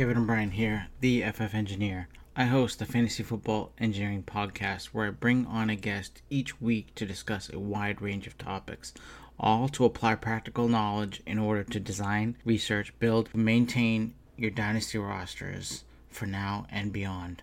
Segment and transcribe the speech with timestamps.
[0.00, 2.08] Kevin O'Brien here, the FF Engineer.
[2.34, 6.94] I host the Fantasy Football Engineering Podcast where I bring on a guest each week
[6.94, 8.94] to discuss a wide range of topics,
[9.38, 15.84] all to apply practical knowledge in order to design, research, build, maintain your dynasty rosters
[16.08, 17.42] for now and beyond.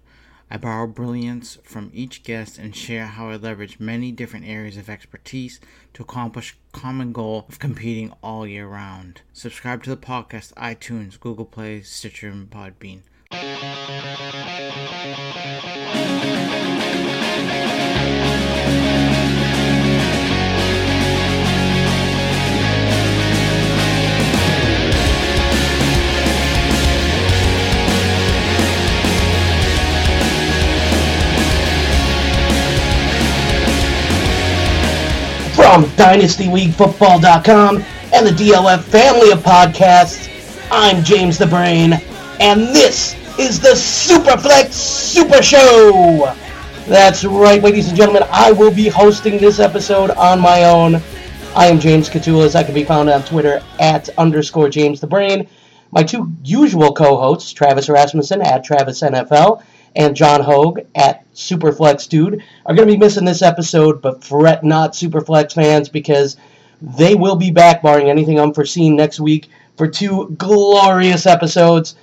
[0.50, 4.90] I borrow brilliance from each guest and share how I leverage many different areas of
[4.90, 5.60] expertise
[5.94, 9.22] to accomplish common goal of competing all year round.
[9.34, 13.02] Subscribe to the podcast iTunes, Google Play, Stitcher, and Podbean.
[35.68, 40.30] From DynastyLeagueFootball.com and the DLF family of podcasts,
[40.72, 42.00] I'm James the Brain,
[42.40, 46.34] and this is the Superflex Super Show.
[46.88, 51.02] That's right, ladies and gentlemen, I will be hosting this episode on my own.
[51.54, 52.56] I am James Koutoulas.
[52.56, 55.50] I can be found on Twitter at underscore James the Brain.
[55.92, 59.62] My two usual co-hosts, Travis Rasmussen at Travis NFL
[59.98, 64.64] and John Hogue at Superflex Dude are going to be missing this episode, but fret
[64.64, 66.38] not, Superflex fans, because
[66.82, 71.96] they will be back, barring anything unforeseen, next week for two glorious episodes.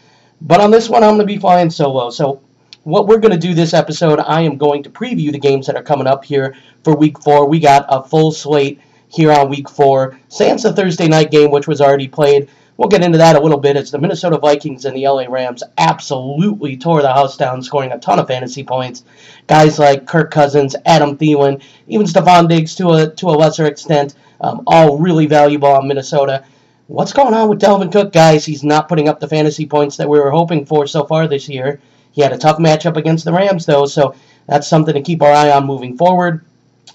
[0.42, 2.10] But on this one, I'm going to be flying solo.
[2.10, 2.42] So,
[2.82, 5.76] what we're going to do this episode, I am going to preview the games that
[5.76, 7.48] are coming up here for week four.
[7.48, 10.18] We got a full slate here on week four.
[10.28, 12.50] Sans the Thursday night game, which was already played.
[12.76, 13.76] We'll get into that a little bit.
[13.76, 17.98] It's the Minnesota Vikings and the LA Rams absolutely tore the house down, scoring a
[17.98, 19.04] ton of fantasy points.
[19.46, 24.16] Guys like Kirk Cousins, Adam Thielen, even Stefon Diggs to a to a lesser extent,
[24.40, 26.44] um, all really valuable on Minnesota.
[26.88, 28.44] What's going on with Dalvin Cook, guys?
[28.44, 31.48] He's not putting up the fantasy points that we were hoping for so far this
[31.48, 31.80] year.
[32.10, 35.32] He had a tough matchup against the Rams, though, so that's something to keep our
[35.32, 36.44] eye on moving forward.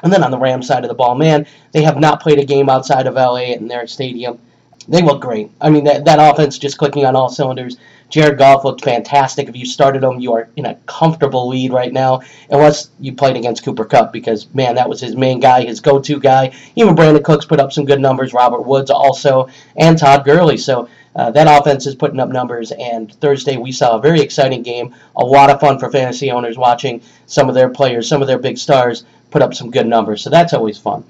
[0.04, 2.46] And then on the Rams side of the ball, man, they have not played a
[2.46, 4.40] game outside of LA in their stadium.
[4.90, 5.52] They look great.
[5.62, 7.78] I mean, that, that offense just clicking on all cylinders.
[8.10, 9.48] Jared Goff looked fantastic.
[9.48, 13.36] If you started him, you are in a comfortable lead right now, unless you played
[13.36, 16.56] against Cooper Kupp, because, man, that was his main guy, his go to guy.
[16.76, 20.58] Even Brandin Cooks put up some good numbers, Robert Woods also, and Todd Gurley.
[20.58, 24.64] So uh, that offense is putting up numbers, and Thursday we saw a very exciting
[24.64, 24.96] game.
[25.16, 28.40] A lot of fun for fantasy owners watching some of their players, some of their
[28.40, 30.24] big stars put up some good numbers.
[30.24, 31.04] So that's always fun.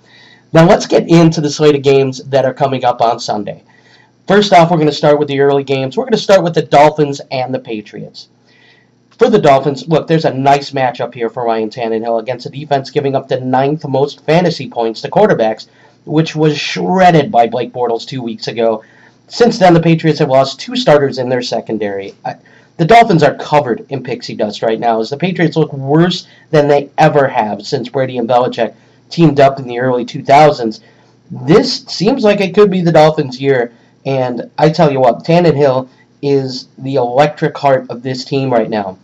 [0.51, 3.63] Now let's get into the slate of games that are coming up on Sunday.
[4.27, 5.95] First off, we're going to start with the early games.
[5.95, 8.29] We're going to start with the Dolphins and the Patriots.
[9.11, 12.89] For the Dolphins, look, there's a nice matchup here for Ryan Tannehill against a defense
[12.89, 15.67] giving up the ninth most fantasy points to quarterbacks,
[16.05, 18.83] which was shredded by Blake Bortles two weeks ago.
[19.27, 22.15] Since then, the Patriots have lost two starters in their secondary.
[22.77, 26.67] The Dolphins are covered in pixie dust right now as the Patriots look worse than
[26.67, 28.73] they ever have since Brady and Belichick
[29.09, 30.79] teamed up in the early 2000s.
[31.31, 33.71] This seems like it could be the Dolphins' year
[34.05, 35.89] and I tell you what, Tannehill
[36.21, 38.97] is the electric heart of this team right now.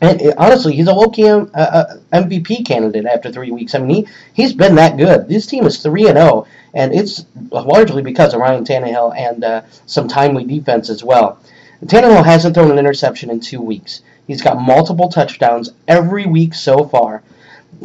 [0.00, 3.74] And it, honestly, he's a low key uh, uh MVP candidate after three weeks.
[3.74, 5.28] I mean, he, he's been that good.
[5.28, 9.62] This team is 3 and 0, and it's largely because of Ryan Tannehill and uh,
[9.86, 11.38] some timely defense as well.
[11.84, 14.02] Tannehill hasn't thrown an interception in two weeks.
[14.26, 17.22] He's got multiple touchdowns every week so far.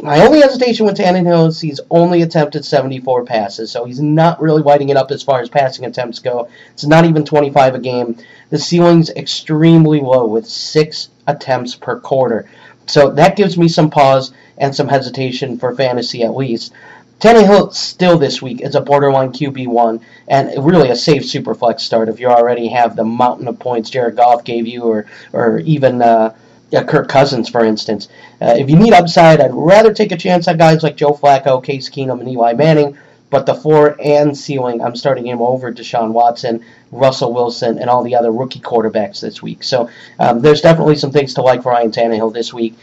[0.02, 4.62] My only hesitation with Tannehill is he's only attempted 74 passes, so he's not really
[4.62, 6.48] lighting it up as far as passing attempts go.
[6.72, 8.16] It's not even 25 a game.
[8.50, 12.48] The ceiling's extremely low with six attempts per quarter.
[12.86, 16.72] So that gives me some pause and some hesitation for fantasy at least.
[17.18, 22.20] Tannehill still this week is a borderline QB1 and really a safe superflex start if
[22.20, 26.02] you already have the mountain of points Jared Goff gave you or, or even.
[26.02, 26.34] Uh,
[26.70, 28.08] yeah, Kirk Cousins, for instance.
[28.40, 31.62] Uh, if you need upside, I'd rather take a chance on guys like Joe Flacco,
[31.64, 32.96] Case Keenum, and Eli Manning.
[33.30, 38.02] But the floor and ceiling, I'm starting him over Deshaun Watson, Russell Wilson, and all
[38.02, 39.62] the other rookie quarterbacks this week.
[39.62, 42.74] So um, there's definitely some things to like for Ryan Tannehill this week.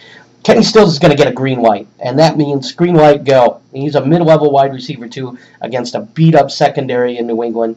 [0.43, 3.61] Kenny Stills is going to get a green light, and that means green light go.
[3.73, 7.75] He's a mid-level wide receiver too against a beat-up secondary in New England.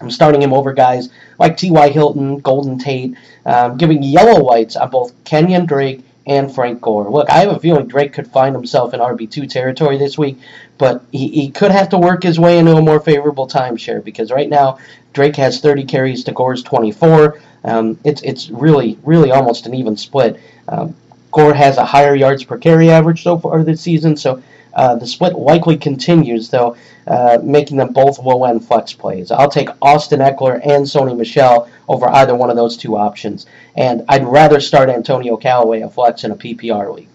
[0.00, 1.88] I'm starting him over guys like T.Y.
[1.90, 7.10] Hilton, Golden Tate, um, giving yellow lights on both Kenyan Drake and Frank Gore.
[7.10, 10.38] Look, I have a feeling Drake could find himself in RB2 territory this week,
[10.78, 14.30] but he, he could have to work his way into a more favorable timeshare because
[14.30, 14.78] right now
[15.12, 17.40] Drake has 30 carries to Gore's 24.
[17.64, 20.40] Um, it's, it's really, really almost an even split.
[20.68, 20.94] Um,
[21.32, 24.42] Gore has a higher yards per carry average so far this season, so
[24.74, 26.76] uh, the split likely continues, though,
[27.06, 29.30] uh, making them both low end flex plays.
[29.30, 33.46] I'll take Austin Ekeler and Sony Michel over either one of those two options.
[33.76, 37.08] And I'd rather start Antonio Callaway a flex in a PPR league.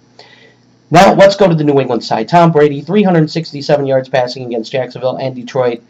[0.89, 2.29] Now let's go to the New England side.
[2.29, 5.81] Tom Brady, 367 yards passing against Jacksonville and Detroit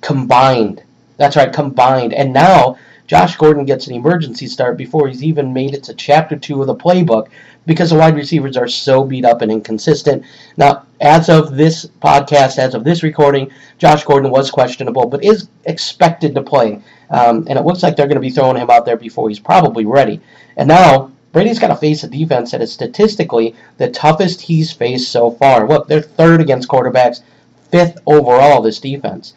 [0.00, 0.82] combined.
[1.16, 2.12] That's right, combined.
[2.12, 6.36] And now Josh Gordon gets an emergency start before he's even made it to chapter
[6.36, 7.28] two of the playbook
[7.66, 10.24] because the wide receivers are so beat up and inconsistent.
[10.56, 15.48] Now, as of this podcast, as of this recording, Josh Gordon was questionable, but is
[15.64, 16.80] expected to play.
[17.10, 19.38] Um, and it looks like they're going to be throwing him out there before he's
[19.38, 20.20] probably ready.
[20.56, 25.10] And now Brady's got to face a defense that is statistically the toughest he's faced
[25.10, 25.68] so far.
[25.68, 27.22] Look, they're third against quarterbacks,
[27.70, 29.34] fifth overall, this defense.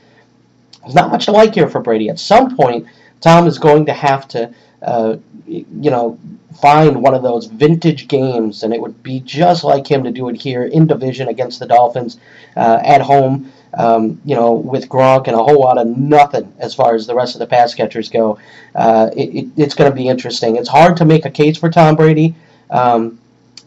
[0.81, 2.09] There's not much to like here for Brady.
[2.09, 2.88] At some point,
[3.19, 6.19] Tom is going to have to, uh, you know,
[6.62, 10.29] find one of those vintage games, and it would be just like him to do
[10.29, 12.19] it here in division against the Dolphins
[12.56, 13.51] uh, at home.
[13.74, 17.13] Um, you know, with Gronk and a whole lot of nothing as far as the
[17.13, 18.39] rest of the pass catchers go.
[18.74, 20.56] Uh, it, it, it's going to be interesting.
[20.56, 22.33] It's hard to make a case for Tom Brady.
[22.71, 23.19] Um,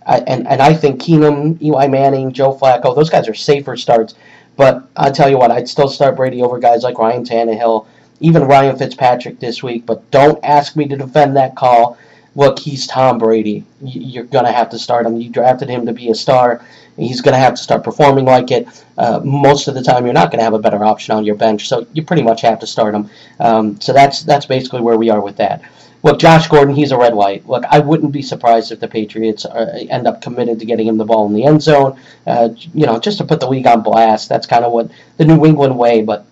[0.06, 4.14] I, and, and I think Keenum, Eli Manning, Joe Flacco, those guys are safer starts.
[4.56, 7.86] But I tell you what, I'd still start Brady over guys like Ryan Tannehill,
[8.20, 9.87] even Ryan Fitzpatrick this week.
[9.87, 11.99] But don't ask me to defend that call.
[12.37, 13.64] Look, he's Tom Brady.
[13.82, 15.20] You're going to have to start him.
[15.20, 16.64] You drafted him to be a star.
[16.96, 18.69] He's going to have to start performing like it.
[18.96, 21.34] Uh, most of the time, you're not going to have a better option on your
[21.34, 23.11] bench, so you pretty much have to start him.
[23.40, 25.62] Um, so that's that's basically where we are with that.
[26.02, 27.46] Look, Josh Gordon, he's a red white.
[27.46, 30.87] Look, I wouldn't be surprised if the Patriots are, uh, end up committed to getting
[30.87, 31.99] him the ball in the end zone.
[32.26, 34.28] Uh, you know, just to put the league on blast.
[34.28, 36.02] That's kind of what the New England way.
[36.02, 36.26] But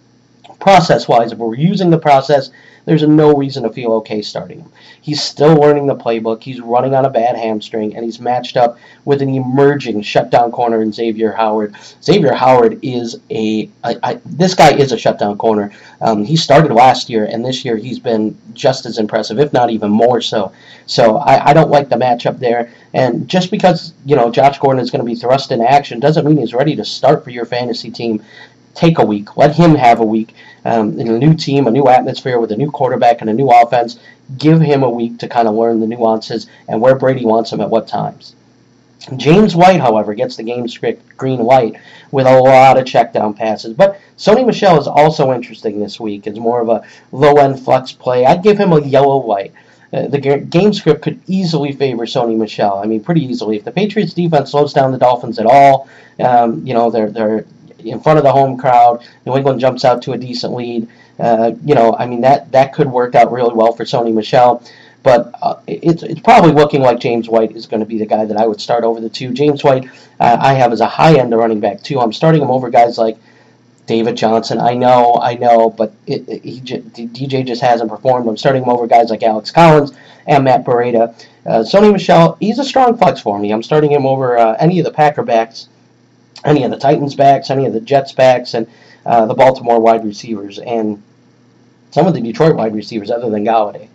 [0.61, 2.51] process-wise, if we're using the process,
[2.89, 4.73] there's no reason to feel okay starting him.
[5.03, 6.43] He's still learning the playbook.
[6.43, 10.81] He's running on a bad hamstring, and he's matched up with an emerging shutdown corner
[10.81, 11.77] in Xavier Howard.
[12.03, 15.71] Xavier Howard is a, a, a this guy is a shutdown corner.
[16.01, 19.69] Um, he started last year, and this year he's been just as impressive, if not
[19.69, 20.53] even more so.
[20.87, 22.73] So I, I don't like the matchup there.
[22.95, 26.25] And just because you know Josh Gordon is going to be thrust into action doesn't
[26.25, 28.25] mean he's ready to start for your fantasy team
[28.79, 29.37] take a week.
[29.37, 30.35] Let him have a week
[30.65, 33.51] um, in a new team, a new atmosphere with a new quarterback and a new
[33.51, 33.99] offense.
[34.39, 37.61] Give him a week to kind of learn the nuances and where Brady wants him
[37.61, 38.37] at what times.
[39.17, 41.77] James White, however, gets the game script green light
[42.11, 43.75] with a lot of check down passes.
[43.75, 46.27] But Sony Michel is also interesting this week.
[46.27, 48.27] It's more of a low end flex play.
[48.27, 49.53] I'd give him a yellow white.
[49.93, 52.79] Uh, the game script could easily favor Sony Michel.
[52.79, 53.57] I mean, pretty easily.
[53.57, 55.89] If the Patriots defense slows down the Dolphins at all,
[56.21, 57.47] um, you know, they're, they're
[57.79, 59.07] in front of the home crowd.
[59.27, 60.89] New England jumps out to a decent lead.
[61.19, 64.63] Uh, you know, I mean that that could work out really well for Sony Michel.
[65.03, 68.25] But uh, it's it's probably looking like James White is going to be the guy
[68.25, 69.33] that I would start over the two.
[69.33, 69.89] James White,
[70.19, 72.01] uh, I have as a high end running back too.
[72.01, 73.17] I'm starting him over guys like
[73.87, 74.61] David Johnson.
[74.61, 78.29] I know, I know, but it, it, he DJ just hasn't performed.
[78.29, 79.93] I'm starting him over guys like Alex Collins
[80.27, 81.15] and Matt Breida.
[81.47, 83.51] Uh, Sony Michel, he's a strong flex for me.
[83.51, 85.69] I'm starting him over uh, any of the Packer backs
[86.45, 88.67] any of the Titans backs, any of the Jets backs, and
[89.07, 91.03] uh, the Baltimore wide receivers, and
[91.91, 93.89] some of the Detroit wide receivers other than Golladay.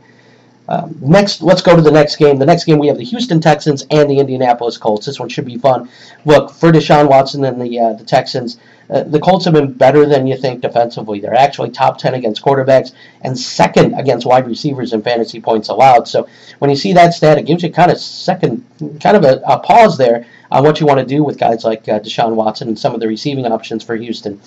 [0.74, 2.40] Um, next, let's go to the next game.
[2.40, 5.06] The next game we have the Houston Texans and the Indianapolis Colts.
[5.06, 5.90] This one should be fun.
[6.26, 8.58] Look for Deshaun Watson and the uh, the Texans.
[8.90, 11.20] Uh, the Colts have been better than you think defensively.
[11.20, 16.08] They're actually top ten against quarterbacks and second against wide receivers in fantasy points allowed.
[16.08, 16.28] So
[16.60, 18.66] when you see that stat, it gives you kind of second,
[19.00, 21.88] kind of a, a pause there on what you want to do with guys like
[21.88, 24.42] uh, Deshaun Watson and some of the receiving options for Houston.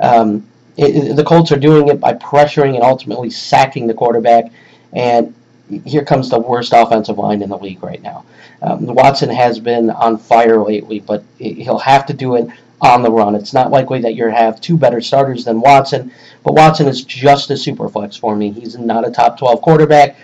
[0.00, 0.46] Um,
[0.76, 4.44] it, the Colts are doing it by pressuring and ultimately sacking the quarterback,
[4.92, 5.34] and
[5.80, 8.24] here comes the worst offensive line in the league right now.
[8.60, 12.48] Um, Watson has been on fire lately, but he'll have to do it
[12.80, 13.34] on the run.
[13.34, 16.12] It's not likely that you have two better starters than Watson,
[16.44, 18.50] but Watson is just a super flex for me.
[18.50, 20.16] He's not a top 12 quarterback.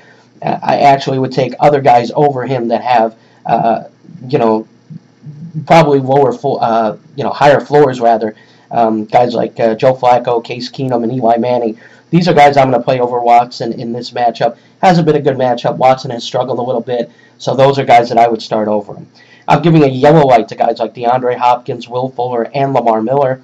[0.43, 3.85] I actually would take other guys over him that have, uh,
[4.29, 4.69] you know,
[5.67, 8.35] probably lower, fo- uh, you know, higher floors rather.
[8.71, 11.81] Um, guys like uh, Joe Flacco, Case Keenum, and Eli Manning.
[12.11, 14.57] These are guys I'm going to play over Watson in this matchup.
[14.81, 15.77] Hasn't been a good matchup.
[15.77, 18.95] Watson has struggled a little bit, so those are guys that I would start over
[18.95, 19.07] him.
[19.47, 23.43] I'm giving a yellow light to guys like DeAndre Hopkins, Will Fuller, and Lamar Miller.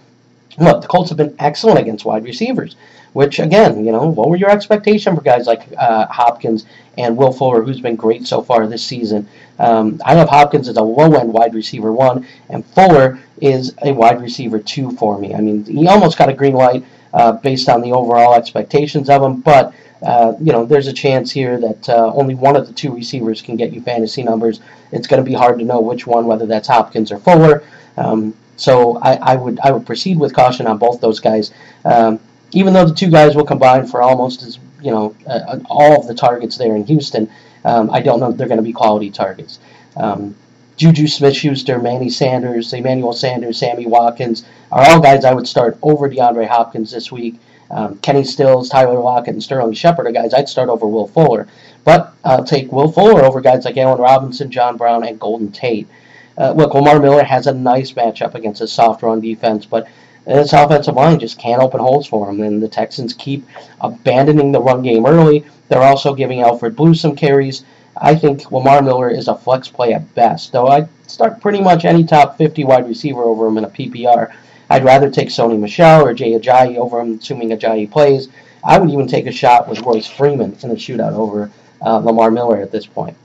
[0.58, 2.76] Look, the Colts have been excellent against wide receivers,
[3.12, 6.66] which again, you know, lower your expectation for guys like uh, Hopkins
[6.96, 9.26] and Will Fuller, who's been great so far this season.
[9.58, 13.92] Um, I have Hopkins as a low end wide receiver one, and Fuller is a
[13.92, 15.34] wide receiver two for me.
[15.34, 19.22] I mean, he almost got a green light uh, based on the overall expectations of
[19.22, 19.72] him, but
[20.04, 23.40] uh, you know, there's a chance here that uh, only one of the two receivers
[23.40, 24.60] can get you fantasy numbers.
[24.92, 27.64] It's going to be hard to know which one, whether that's Hopkins or Fuller.
[27.96, 31.52] Um, so I, I, would I would proceed with caution on both those guys.
[31.84, 32.20] Um,
[32.52, 36.06] even though the two guys will combine for almost as you know, uh, all of
[36.06, 37.30] the targets there in Houston,
[37.64, 39.58] um, I don't know if they're going to be quality targets.
[39.96, 40.36] Um,
[40.76, 46.08] Juju Smith-Schuster, Manny Sanders, Emmanuel Sanders, Sammy Watkins are all guys I would start over
[46.08, 47.36] DeAndre Hopkins this week.
[47.70, 51.48] Um, Kenny Stills, Tyler Lockett, and Sterling Shepard are guys I'd start over Will Fuller.
[51.84, 55.88] But I'll take Will Fuller over guys like Allen Robinson, John Brown, and Golden Tate.
[56.36, 59.86] Uh, look, Miller has a nice matchup against a soft run defense, but
[60.26, 62.40] this offensive line just can't open holes for him.
[62.42, 63.46] And the Texans keep
[63.80, 65.44] abandoning the run game early.
[65.68, 67.64] They're also giving Alfred Blue some carries.
[67.96, 71.84] I think Lamar Miller is a flex play at best, though I'd start pretty much
[71.84, 74.32] any top 50 wide receiver over him in a PPR.
[74.70, 78.28] I'd rather take Sony Michel or Jay Ajayi over him, assuming Ajayi plays.
[78.64, 81.50] I would even take a shot with Royce Freeman in a shootout over
[81.82, 83.16] uh, Lamar Miller at this point.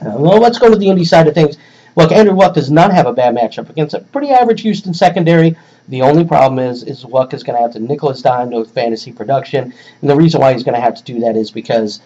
[0.00, 1.58] Uh, well, let's go to the Indy side of things.
[1.96, 5.56] Look, Andrew Luck does not have a bad matchup against a pretty average Houston secondary.
[5.88, 9.12] The only problem is, is Luck is going to have to Nicholas Dime to fantasy
[9.12, 12.00] production, and the reason why he's going to have to do that is because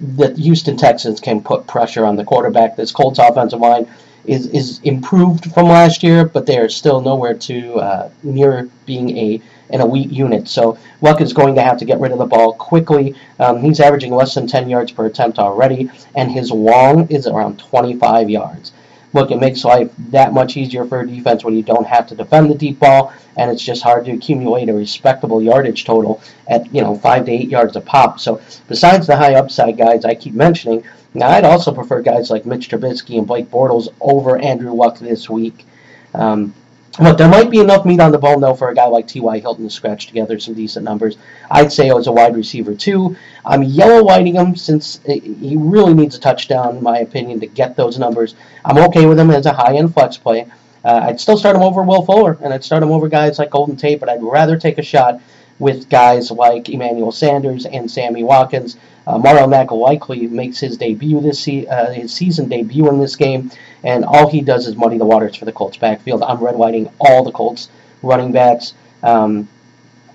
[0.00, 2.76] the Houston Texans can put pressure on the quarterback.
[2.76, 3.88] This Colts offensive line
[4.24, 9.16] is is improved from last year, but they are still nowhere to uh, near being
[9.16, 9.40] a
[9.70, 10.48] an elite unit.
[10.48, 13.14] So Luck is going to have to get rid of the ball quickly.
[13.38, 17.60] Um, he's averaging less than 10 yards per attempt already, and his long is around
[17.60, 18.72] 25 yards
[19.12, 22.50] look, it makes life that much easier for defense when you don't have to defend
[22.50, 26.82] the deep ball, and it's just hard to accumulate a respectable yardage total at you
[26.82, 28.20] know five to eight yards a pop.
[28.20, 32.46] So besides the high upside guys I keep mentioning, now I'd also prefer guys like
[32.46, 35.66] Mitch Trubisky and Blake Bortles over Andrew Luck this week.
[36.14, 36.54] Um,
[36.98, 39.38] Look, there might be enough meat on the bone, though, for a guy like T.Y.
[39.38, 41.16] Hilton to scratch together some decent numbers.
[41.50, 43.16] I'd say as a wide receiver, too.
[43.44, 47.76] I'm yellow whiting him since he really needs a touchdown, in my opinion, to get
[47.76, 48.34] those numbers.
[48.64, 50.46] I'm okay with him as a high end flex play.
[50.84, 53.50] Uh, I'd still start him over Will Fuller, and I'd start him over guys like
[53.50, 55.20] Golden Tate, but I'd rather take a shot
[55.60, 58.76] with guys like Emmanuel Sanders and Sammy Watkins.
[59.06, 63.14] Uh, Marlon Mack likely makes his debut this se- uh, his season debut in this
[63.14, 63.50] game,
[63.84, 66.22] and all he does is muddy the waters for the Colts backfield.
[66.22, 67.68] I'm red whiting all the Colts
[68.02, 69.48] running backs, um,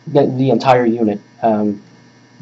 [0.07, 1.21] the, the, entire unit.
[1.41, 1.81] Um,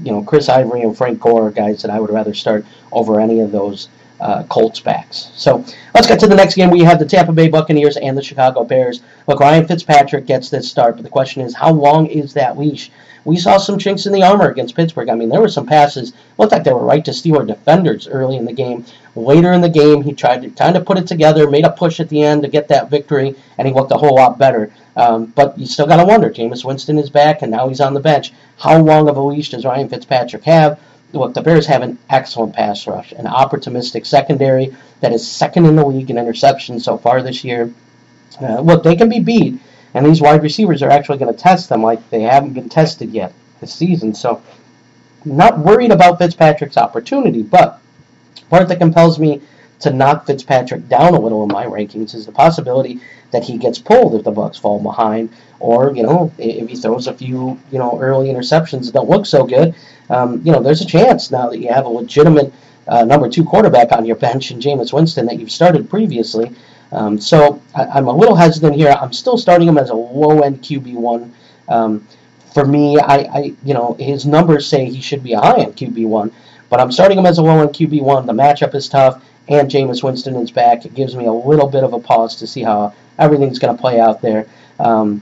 [0.01, 3.19] you know, Chris Ivory and Frank Gore are guys that I would rather start over
[3.19, 3.89] any of those
[4.19, 5.31] uh, Colts backs.
[5.35, 6.69] So let's get to the next game.
[6.69, 9.01] We have the Tampa Bay Buccaneers and the Chicago Bears.
[9.27, 12.91] Look, Ryan Fitzpatrick gets this start, but the question is, how long is that leash?
[13.25, 15.09] we saw some chinks in the armor against Pittsburgh.
[15.09, 18.35] I mean, there were some passes looked like they were right to Steeler defenders early
[18.35, 18.85] in the game.
[19.15, 21.99] Later in the game, he tried to kind of put it together, made a push
[21.99, 24.73] at the end to get that victory, and he looked a whole lot better.
[24.95, 26.29] Um, but you still got to wonder.
[26.29, 28.33] Jameis Winston is back, and now he's on the bench.
[28.57, 30.79] How long of a leash does Ryan Fitzpatrick have?
[31.13, 35.75] Look, the Bears have an excellent pass rush, an opportunistic secondary that is second in
[35.75, 37.71] the league in interceptions so far this year.
[38.41, 39.59] Uh, look, they can be beat.
[39.93, 43.11] And these wide receivers are actually going to test them like they haven't been tested
[43.11, 44.15] yet this season.
[44.15, 44.41] So,
[45.23, 47.79] not worried about Fitzpatrick's opportunity, but
[48.49, 49.41] part that compels me
[49.79, 53.01] to knock Fitzpatrick down a little in my rankings is the possibility
[53.31, 57.07] that he gets pulled if the Bucks fall behind, or you know if he throws
[57.07, 59.75] a few you know early interceptions that don't look so good.
[60.09, 62.53] Um, you know, there's a chance now that you have a legitimate
[62.87, 66.53] uh, number two quarterback on your bench in Jameis Winston that you've started previously
[66.93, 68.95] um, so I, am a little hesitant here.
[69.01, 71.33] I'm still starting him as a low end QB one.
[71.67, 72.07] Um,
[72.53, 75.75] for me, I, I, you know his numbers say he should be a high end
[75.75, 76.31] QB one,
[76.69, 78.27] but I'm starting him as a low end QB one.
[78.27, 80.85] The matchup is tough, and Jameis Winston is back.
[80.85, 83.81] It gives me a little bit of a pause to see how everything's going to
[83.81, 84.47] play out there.
[84.79, 85.21] Um,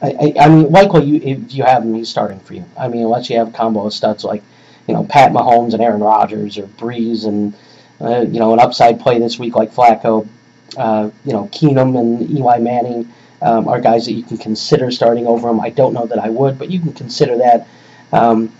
[0.00, 2.64] I, I, I, mean, likely you, if you have him, he's starting for you.
[2.78, 4.42] I mean, unless you have combo of studs like,
[4.86, 7.54] you know, Pat Mahomes and Aaron Rodgers or Brees and,
[8.00, 10.28] uh, you know, an upside play this week like Flacco.
[10.76, 15.26] Uh, you know, Keenum and Eli Manning um, are guys that you can consider starting
[15.26, 15.60] over him.
[15.60, 17.68] I don't know that I would, but you can consider that.
[18.12, 18.52] Um,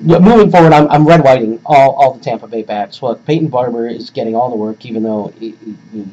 [0.00, 3.02] yeah, moving forward, I'm, I'm red whiting all, all the Tampa Bay backs.
[3.02, 5.54] Well, Peyton Barber is getting all the work, even though he,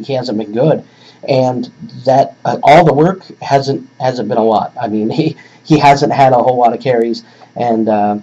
[0.03, 0.83] he hasn't been good,
[1.27, 1.65] and
[2.05, 4.73] that uh, all the work hasn't hasn't been a lot.
[4.79, 7.23] I mean, he he hasn't had a whole lot of carries,
[7.55, 8.19] and uh,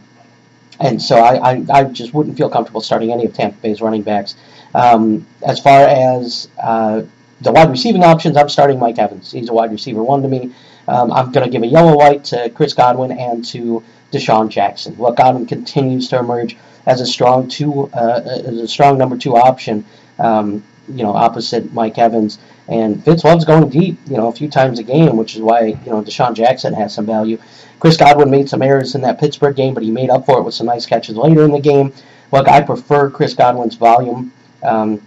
[0.81, 4.03] and so I, I, I just wouldn't feel comfortable starting any of Tampa Bay's running
[4.03, 4.35] backs.
[4.75, 7.03] Um, as far as uh,
[7.41, 9.31] the wide receiving options, I'm starting Mike Evans.
[9.31, 10.53] He's a wide receiver one to me.
[10.89, 14.95] Um, I'm going to give a yellow light to Chris Godwin and to DeSean Jackson.
[14.99, 19.37] Look, Godwin continues to emerge as a strong two, uh, as a strong number two
[19.37, 19.85] option.
[20.19, 22.39] Um, you know, opposite Mike Evans.
[22.69, 25.67] And Fitz loves going deep, you know, a few times a game, which is why,
[25.67, 27.39] you know, DeSean Jackson has some value.
[27.81, 30.43] Chris Godwin made some errors in that Pittsburgh game, but he made up for it
[30.43, 31.93] with some nice catches later in the game.
[32.31, 35.03] Look, I prefer Chris Godwin's volume um,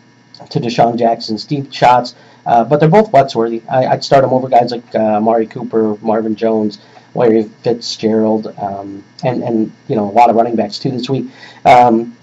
[0.49, 2.15] to DeSean Jackson's deep shots,
[2.45, 3.61] uh, but they're both flex worthy.
[3.69, 6.79] I, would start them over guys like uh, Mari Cooper, Marvin Jones,
[7.15, 11.27] Larry Fitzgerald, um, and and you know a lot of running backs too this week.
[11.63, 12.15] Um,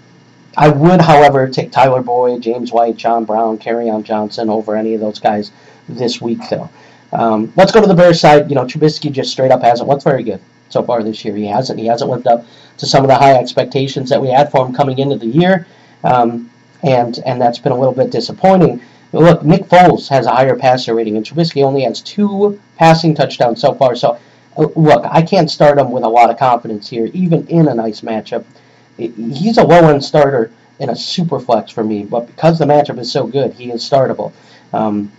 [0.55, 5.01] I would, however, take Tyler Boyd, James White, John Brown, Kerryon Johnson over any of
[5.01, 5.51] those guys
[5.89, 6.69] this week, though.
[7.11, 8.49] Um, let's go to the Bears side.
[8.49, 11.35] You know, Trubisky just straight up hasn't looked very good so far this year.
[11.35, 11.79] He hasn't.
[11.79, 12.45] He hasn't lived up
[12.77, 15.67] to some of the high expectations that we had for him coming into the year,
[16.03, 16.49] um,
[16.83, 18.81] and and that's been a little bit disappointing.
[19.13, 23.61] Look, Nick Foles has a higher passer rating, and Trubisky only has two passing touchdowns
[23.61, 23.95] so far.
[23.95, 24.17] So,
[24.57, 27.75] uh, look, I can't start him with a lot of confidence here, even in a
[27.75, 28.43] nice matchup.
[28.97, 32.97] He's a low end starter in a super flex for me, but because the matchup
[32.97, 34.33] is so good, he is startable.
[34.73, 35.11] Um,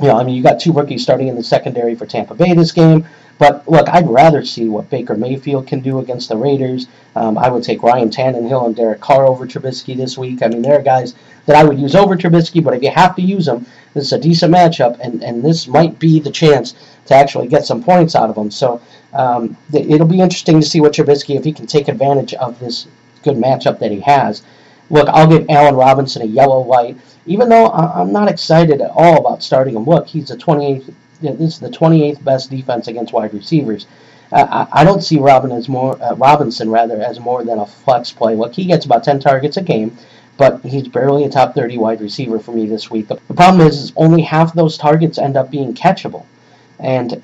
[0.00, 2.54] you know, I mean, you got two rookies starting in the secondary for Tampa Bay
[2.54, 3.06] this game.
[3.40, 6.88] But look, I'd rather see what Baker Mayfield can do against the Raiders.
[7.16, 10.42] Um, I would take Ryan Tannehill and Derek Carr over Trubisky this week.
[10.42, 11.14] I mean, there are guys
[11.46, 14.12] that I would use over Trubisky, but if you have to use them, this is
[14.12, 16.74] a decent matchup, and, and this might be the chance
[17.06, 18.50] to actually get some points out of them.
[18.50, 18.82] So
[19.14, 22.88] um, it'll be interesting to see what Trubisky, if he can take advantage of this
[23.22, 24.42] good matchup that he has.
[24.90, 29.16] Look, I'll give Allen Robinson a yellow light, even though I'm not excited at all
[29.16, 29.84] about starting him.
[29.84, 30.92] Look, he's the 28th.
[31.20, 33.86] This is the 28th best defense against wide receivers.
[34.32, 38.12] Uh, I, don't see Robin as more uh, Robinson rather as more than a flex
[38.12, 38.36] play.
[38.36, 39.96] Look, he gets about 10 targets a game,
[40.36, 43.08] but he's barely a top 30 wide receiver for me this week.
[43.08, 46.26] The, the problem is, is only half those targets end up being catchable,
[46.78, 47.20] and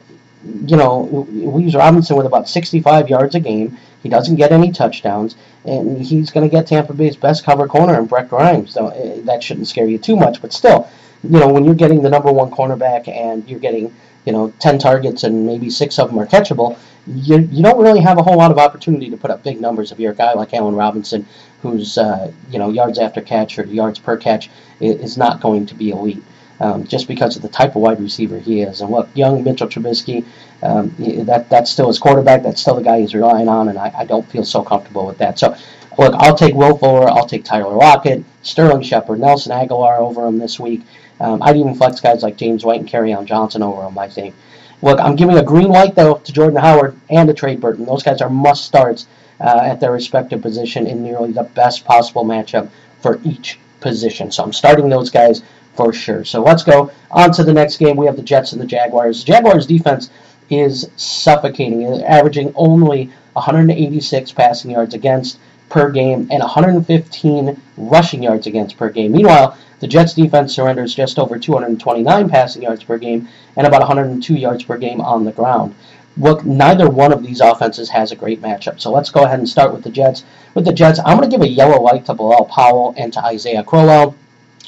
[0.66, 1.00] you know
[1.30, 3.78] we use Robinson with about 65 yards a game.
[4.02, 7.98] He doesn't get any touchdowns, and he's going to get Tampa Bay's best cover corner
[7.98, 8.72] in Brent Grimes.
[8.72, 10.42] So uh, that shouldn't scare you too much.
[10.42, 10.88] But still,
[11.30, 14.78] you know, when you're getting the number one cornerback and you're getting, you know, 10
[14.78, 18.36] targets and maybe six of them are catchable, you, you don't really have a whole
[18.36, 21.26] lot of opportunity to put up big numbers if you're a guy like Allen Robinson,
[21.62, 25.74] whose, uh, you know, yards after catch or yards per catch is not going to
[25.74, 26.22] be elite.
[26.58, 28.80] Um, just because of the type of wide receiver he is.
[28.80, 30.24] And look, young Mitchell Trubisky,
[30.62, 30.94] um,
[31.26, 32.42] that that's still his quarterback.
[32.42, 35.18] That's still the guy he's relying on, and I, I don't feel so comfortable with
[35.18, 35.38] that.
[35.38, 35.54] So,
[35.98, 40.38] look, I'll take Will Fuller, I'll take Tyler Lockett, Sterling Shepard, Nelson Agholor over him
[40.38, 40.80] this week.
[41.20, 44.34] Um, I'd even flex guys like James White and Kerryon Johnson over him, I think.
[44.82, 47.86] Look, I'm giving a green light, though, to Jordan Howard and to Trey Burton.
[47.86, 49.06] Those guys are must starts
[49.40, 52.68] uh, at their respective position in nearly the best possible matchup
[53.00, 54.30] for each position.
[54.30, 55.42] So I'm starting those guys
[55.74, 56.24] for sure.
[56.24, 57.96] So let's go on to the next game.
[57.96, 59.24] We have the Jets and the Jaguars.
[59.24, 60.10] The Jaguars defense
[60.50, 65.38] is suffocating, averaging only 186 passing yards against
[65.68, 69.12] per game and 115 rushing yards against per game.
[69.12, 74.34] Meanwhile, the Jets defense surrenders just over 229 passing yards per game and about 102
[74.34, 75.74] yards per game on the ground.
[76.18, 78.80] Look, neither one of these offenses has a great matchup.
[78.80, 80.24] So let's go ahead and start with the Jets.
[80.54, 83.22] With the Jets, I'm going to give a yellow light to Bilal Powell and to
[83.22, 84.16] Isaiah Crowell.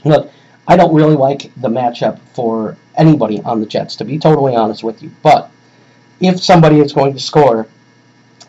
[0.04, 0.30] Look,
[0.66, 4.84] I don't really like the matchup for anybody on the Jets, to be totally honest
[4.84, 5.10] with you.
[5.22, 5.50] But
[6.20, 7.66] if somebody is going to score,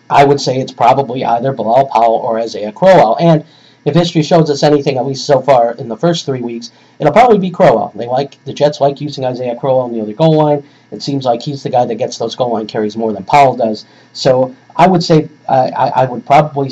[0.10, 3.18] I would say it's probably either Bilal Powell or Isaiah Crowell.
[3.18, 3.46] And
[3.90, 7.14] if history shows us anything, at least so far in the first three weeks, it'll
[7.14, 7.92] probably be Crowell.
[7.96, 10.64] They like the Jets like using Isaiah Crowell on the other goal line.
[10.92, 13.56] It seems like he's the guy that gets those goal line carries more than Powell
[13.56, 13.86] does.
[14.14, 16.70] So I would say I, I, would probably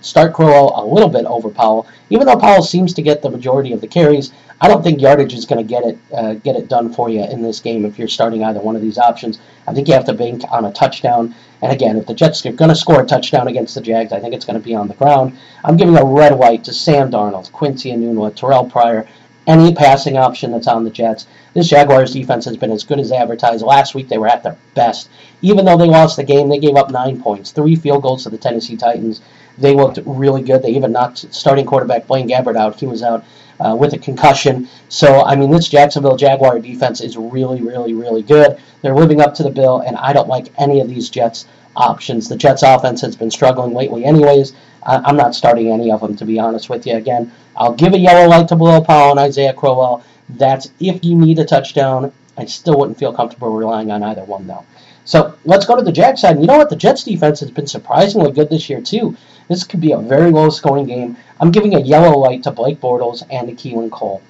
[0.00, 3.72] start Crowell a little bit over Powell, even though Powell seems to get the majority
[3.72, 4.32] of the carries.
[4.60, 7.22] I don't think yardage is going to get it uh, get it done for you
[7.22, 9.38] in this game if you're starting either one of these options.
[9.66, 11.34] I think you have to bank on a touchdown.
[11.62, 14.20] And again, if the Jets are going to score a touchdown against the Jags, I
[14.20, 15.38] think it's going to be on the ground.
[15.64, 19.06] I'm giving a red light to Sam Darnold, Quincy Enunwa, Terrelle Pryor,
[19.48, 21.26] any passing option that's on the Jets.
[21.54, 23.64] This Jaguars defense has been as good as advertised.
[23.64, 25.08] Last week they were at their best.
[25.40, 28.30] Even though they lost the game, they gave up nine points, three field goals to
[28.30, 29.22] the Tennessee Titans.
[29.56, 30.62] They looked really good.
[30.62, 32.78] They even knocked starting quarterback Blaine Gabbert out.
[32.78, 33.24] He was out
[33.60, 34.68] uh, with a concussion.
[34.88, 38.58] So, I mean, this Jacksonville Jaguar defense is really, really, really good.
[38.82, 42.28] They're living up to the bill, and I don't like any of these Jets options.
[42.28, 44.52] The Jets offense has been struggling lately, anyways.
[44.82, 46.96] I'm not starting any of them, to be honest with you.
[46.96, 50.02] Again, I'll give a yellow light to Bilal Powell and Isaiah Crowell.
[50.30, 52.12] That's if you need a touchdown.
[52.38, 54.64] I still wouldn't feel comfortable relying on either one, though.
[55.08, 56.32] So let's go to the Jags side.
[56.32, 56.68] And you know what?
[56.68, 59.16] The Jets defense has been surprisingly good this year, too.
[59.48, 61.16] This could be a very low scoring game.
[61.40, 64.20] I'm giving a yellow light to Blake Bortles and to Keelan Cole.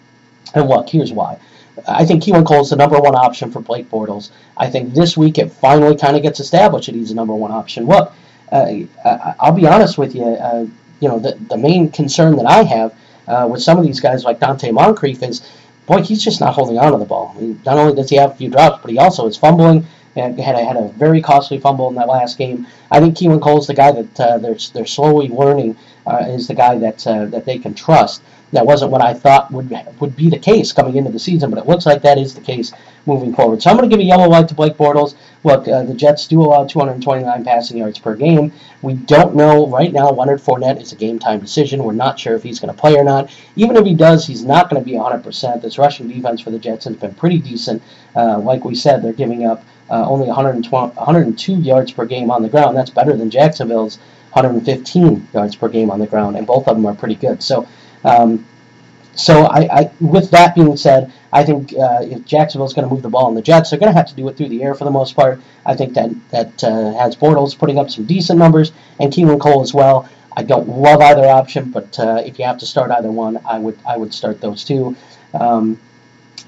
[0.54, 1.40] And look, here's why.
[1.88, 4.30] I think Keelan Cole is the number one option for Blake Bortles.
[4.56, 7.50] I think this week it finally kind of gets established that he's the number one
[7.50, 7.86] option.
[7.86, 8.12] Look,
[8.52, 8.72] uh,
[9.40, 10.22] I'll be honest with you.
[10.22, 10.66] Uh,
[11.00, 12.94] you know, the, the main concern that I have
[13.26, 15.44] uh, with some of these guys like Donte Moncrief is,
[15.86, 17.34] boy, he's just not holding on to the ball.
[17.66, 19.84] Not only does he have a few drops, but he also is fumbling
[20.18, 22.66] and had a, had a very costly fumble in that last game.
[22.90, 25.76] I think Keelan Cole's the guy that uh, they're they're slowly learning
[26.06, 28.22] uh, is the guy that uh, that they can trust.
[28.52, 31.58] That wasn't what I thought would would be the case coming into the season, but
[31.58, 32.72] it looks like that is the case
[33.04, 33.62] moving forward.
[33.62, 35.14] So I'm going to give a yellow light to Blake Bortles.
[35.44, 38.52] Look, uh, the Jets do allow 229 passing yards per game.
[38.82, 40.10] We don't know right now.
[40.10, 41.84] Leonard Fournette is a game time decision.
[41.84, 43.30] We're not sure if he's going to play or not.
[43.56, 45.60] Even if he does, he's not going to be 100%.
[45.60, 47.82] This rushing defense for the Jets has been pretty decent.
[48.16, 52.48] Uh, like we said, they're giving up uh, only 102 yards per game on the
[52.48, 52.76] ground.
[52.76, 53.98] That's better than Jacksonville's
[54.32, 57.42] 115 yards per game on the ground, and both of them are pretty good.
[57.42, 57.66] So
[58.04, 58.44] um,
[59.18, 63.02] so I, I, with that being said, I think uh, if Jacksonville's going to move
[63.02, 64.76] the ball and the Jets, they're going to have to do it through the air
[64.76, 65.40] for the most part.
[65.66, 68.70] I think that that uh, has Bortles putting up some decent numbers
[69.00, 70.08] and Keelan Cole as well.
[70.36, 73.58] I don't love either option, but uh, if you have to start either one, I
[73.58, 74.96] would I would start those two.
[75.34, 75.80] Um,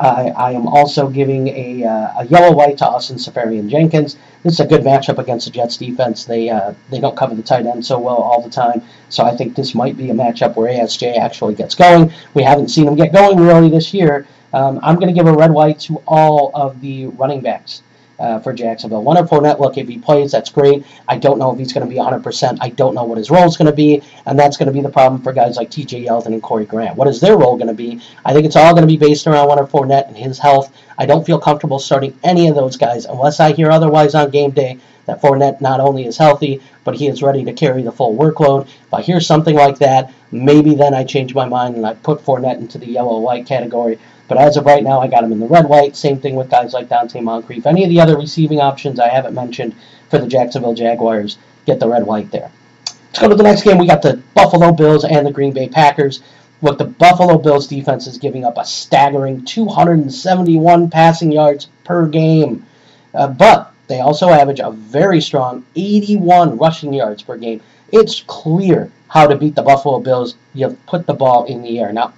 [0.01, 4.17] I, I, am also giving a, uh, a yellow white to Austin Seferian-Jenkins.
[4.43, 6.25] This is a good matchup against the Jets defense.
[6.25, 9.37] They uh, they don't cover the tight end so well all the time, so I
[9.37, 12.13] think this might be a matchup where ASJ actually gets going.
[12.33, 14.27] We haven't seen him get going really this year.
[14.55, 17.83] Um, I'm going to give a red white to all of the running backs
[18.21, 19.03] uh, for Jacksonville.
[19.03, 20.85] Leonard Fournette, look, if he plays, that's great.
[21.09, 22.59] I don't know if he's going to be 100%.
[22.61, 24.83] I don't know what his role is going to be, and that's going to be
[24.83, 26.97] the problem for guys like TJ Yeldon and Corey Grant.
[26.97, 28.01] What is their role going to be?
[28.25, 30.73] I think it's all going to be based around Leonard Fournette and his health.
[30.99, 34.51] I don't feel comfortable starting any of those guys unless I hear otherwise on game
[34.51, 38.17] day that Fournette not only is healthy, but he is ready to carry the full
[38.17, 38.67] workload.
[38.67, 42.25] If I hear something like that, maybe then I change my mind and I put
[42.25, 43.99] Fournette into the yellow white category.
[44.31, 45.97] But as of right now, I got him in the red white.
[45.97, 47.67] Same thing with guys like Donte Moncrief.
[47.67, 49.75] Any of the other receiving options I haven't mentioned
[50.09, 52.53] for the Jacksonville Jaguars, get the red white there.
[52.87, 53.77] Let's go to the next game.
[53.77, 56.23] We got the Buffalo Bills and the Green Bay Packers.
[56.63, 62.65] Look, the Buffalo Bills defense is giving up a staggering 271 passing yards per game.
[63.13, 67.63] Uh, but they also average a very strong 81 rushing yards per game.
[67.91, 70.37] It's clear how to beat the Buffalo Bills.
[70.55, 71.93] You put the ball in the air.
[71.93, 72.13] Now,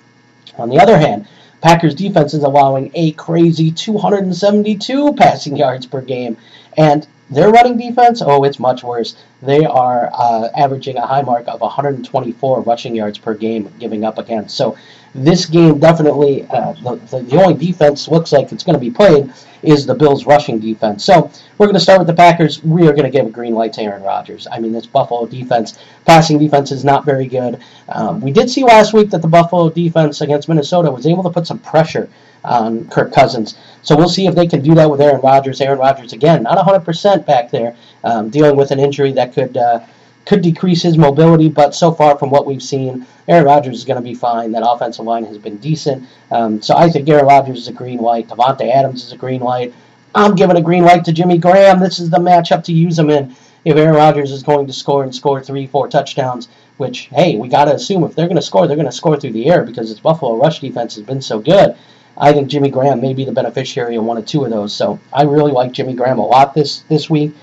[0.58, 1.26] on the other hand,
[1.62, 6.36] Packers defense is allowing a crazy 272 passing yards per game.
[6.76, 9.16] And their running defense, oh, it's much worse.
[9.40, 14.18] They are uh, averaging a high mark of 124 rushing yards per game giving up
[14.18, 14.56] against.
[14.56, 14.76] So
[15.14, 19.30] this game definitely, uh, the, the, only defense looks like it's going to be played
[19.62, 21.04] is the Bills' rushing defense.
[21.04, 22.62] So we're going to start with the Packers.
[22.64, 24.46] We are going to give a green light to Aaron Rodgers.
[24.50, 27.60] I mean, this Buffalo defense, passing defense is not very good.
[27.88, 31.30] Um, we did see last week that the Buffalo defense against Minnesota was able to
[31.30, 32.08] put some pressure
[32.44, 33.56] on Kirk Cousins.
[33.82, 35.60] So we'll see if they can do that with Aaron Rodgers.
[35.60, 39.56] Aaron Rodgers, again, not 100% back there, um, dealing with an injury that could.
[39.56, 39.80] Uh,
[40.24, 43.96] could decrease his mobility, but so far from what we've seen, Aaron Rodgers is going
[43.96, 44.52] to be fine.
[44.52, 46.08] That offensive line has been decent.
[46.30, 48.28] Um, so I think Aaron Rodgers is a green light.
[48.28, 49.74] Davante Adams is a green light.
[50.14, 51.80] I'm giving a green light to Jimmy Graham.
[51.80, 53.34] This is the matchup to use him in.
[53.64, 57.48] If Aaron Rodgers is going to score and score three, four touchdowns, which, hey, we
[57.48, 59.64] got to assume if they're going to score, they're going to score through the air
[59.64, 61.76] because its Buffalo rush defense has been so good.
[62.16, 64.74] I think Jimmy Graham may be the beneficiary of one or two of those.
[64.74, 67.34] So I really like Jimmy Graham a lot this, this week.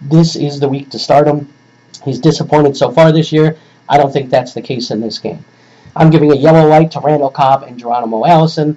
[0.00, 1.52] This is the week to start him.
[2.04, 3.56] He's disappointed so far this year.
[3.88, 5.44] I don't think that's the case in this game.
[5.96, 8.76] I'm giving a yellow light to Randall Cobb and Geronimo Allison.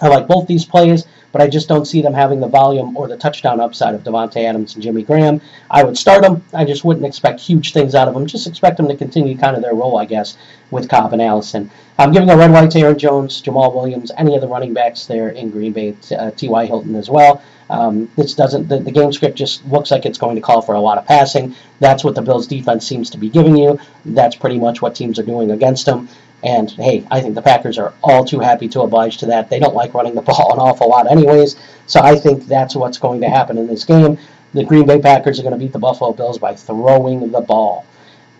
[0.00, 3.08] I like both these players, but I just don't see them having the volume or
[3.08, 5.40] the touchdown upside of Davante Adams and Jimmy Graham.
[5.70, 6.44] I would start them.
[6.52, 8.26] I just wouldn't expect huge things out of them.
[8.26, 10.36] Just expect them to continue kind of their role, I guess,
[10.70, 11.70] with Cobb and Allison.
[11.98, 15.06] I'm giving a red light to Aaron Jones, Jamaal Williams, any of the running backs
[15.06, 16.66] there in Green Bay, uh, T.Y.
[16.66, 17.42] Hilton as well.
[17.70, 18.68] Um, this doesn't.
[18.68, 21.06] The, the, game script just looks like it's going to call for a lot of
[21.06, 21.54] passing.
[21.80, 23.78] That's what the Bills' defense seems to be giving you.
[24.04, 26.08] That's pretty much what teams are doing against them.
[26.42, 29.48] And hey, I think the Packers are all too happy to oblige to that.
[29.48, 31.56] They don't like running the ball an awful lot, anyways.
[31.86, 34.18] So I think that's what's going to happen in this game.
[34.52, 37.86] The Green Bay Packers are going to beat the Buffalo Bills by throwing the ball.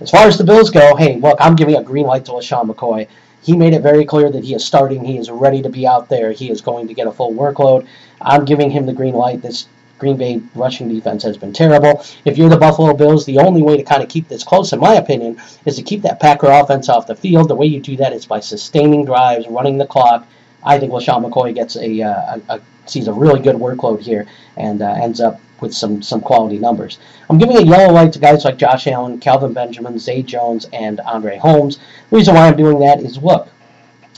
[0.00, 2.70] As far as the Bills go, hey, look, I'm giving a green light to LeSean
[2.70, 3.08] McCoy.
[3.44, 5.04] He made it very clear that he is starting.
[5.04, 6.33] He is ready to be out there.
[6.33, 7.87] He is going to get a full workload.
[8.20, 9.42] I'm giving him the green light.
[9.42, 9.66] This
[9.98, 12.04] Green Bay rushing defense has been terrible.
[12.24, 14.80] If you're the Buffalo Bills, the only way to kind of keep this close, in
[14.80, 17.48] my opinion, is to keep that Packer offense off the field.
[17.48, 20.26] The way you do that is by sustaining drives, running the clock.
[20.64, 24.26] I think LeSean McCoy gets a, uh, a, a sees a really good workload here
[24.57, 26.98] and uh, ends up with some some quality numbers.
[27.28, 31.00] I'm giving a yellow light to guys like Josh Allen, Kelvin Benjamin, Zay Jones, and
[31.00, 31.78] Andre Holmes.
[32.10, 33.48] The reason why I'm doing that is look,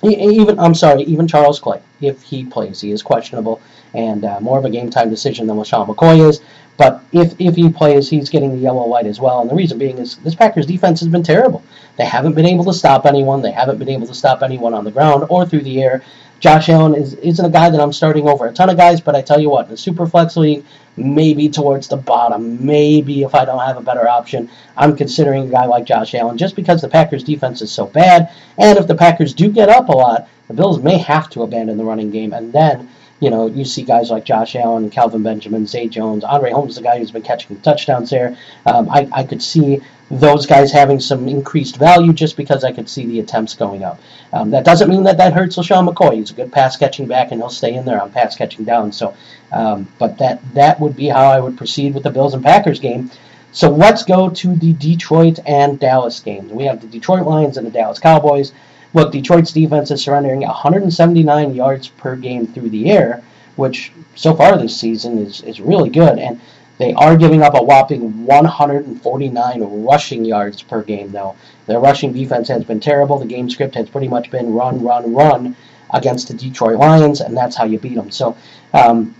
[0.02, 3.60] even I'm sorry, even Charles Clay, if he plays, he is questionable
[3.94, 6.40] and uh, more of a game time decision than LeSean McCoy is.
[6.76, 9.40] But if, if he plays, he's getting the yellow light as well.
[9.40, 11.64] And the reason being is this Packers defense has been terrible.
[11.96, 13.40] They haven't been able to stop anyone.
[13.40, 16.02] They haven't been able to stop anyone on the ground or through the air.
[16.38, 19.14] Josh Allen is, isn't a guy that I'm starting over a ton of guys, but
[19.14, 20.64] I tell you what, in the Superflex League,
[20.96, 25.50] maybe towards the bottom, maybe if I don't have a better option, I'm considering a
[25.50, 28.30] guy like Josh Allen just because the Packers defense is so bad.
[28.58, 31.78] And if the Packers do get up a lot, the Bills may have to abandon
[31.78, 32.32] the running game.
[32.32, 32.88] And then,
[33.20, 36.82] you know, you see guys like Josh Allen Kelvin Benjamin, Zay Jones, Andre Holmes, the
[36.82, 38.36] guy who's been catching touchdowns there.
[38.64, 42.88] Um, I, I could see those guys having some increased value just because I could
[42.88, 44.00] see the attempts going up.
[44.32, 46.14] Um, that doesn't mean that that hurts LeSean McCoy.
[46.14, 48.92] He's a good pass catching back, and he'll stay in there on pass catching down.
[48.92, 49.16] So,
[49.52, 52.78] um, but that that would be how I would proceed with the Bills and Packers
[52.78, 53.10] game.
[53.52, 56.52] So let's go to the Detroit and Dallas games.
[56.52, 58.52] We have the Detroit Lions and the Dallas Cowboys.
[58.92, 63.22] Look, Detroit's defense is surrendering 179 yards per game through the air,
[63.56, 66.18] which so far this season is, is really good.
[66.18, 66.40] And
[66.78, 71.36] they are giving up a whopping 149 rushing yards per game, though.
[71.66, 73.18] Their rushing defense has been terrible.
[73.18, 75.56] The game script has pretty much been run, run, run
[75.90, 78.10] against the Detroit Lions, and that's how you beat them.
[78.10, 78.36] So,
[78.74, 79.14] um,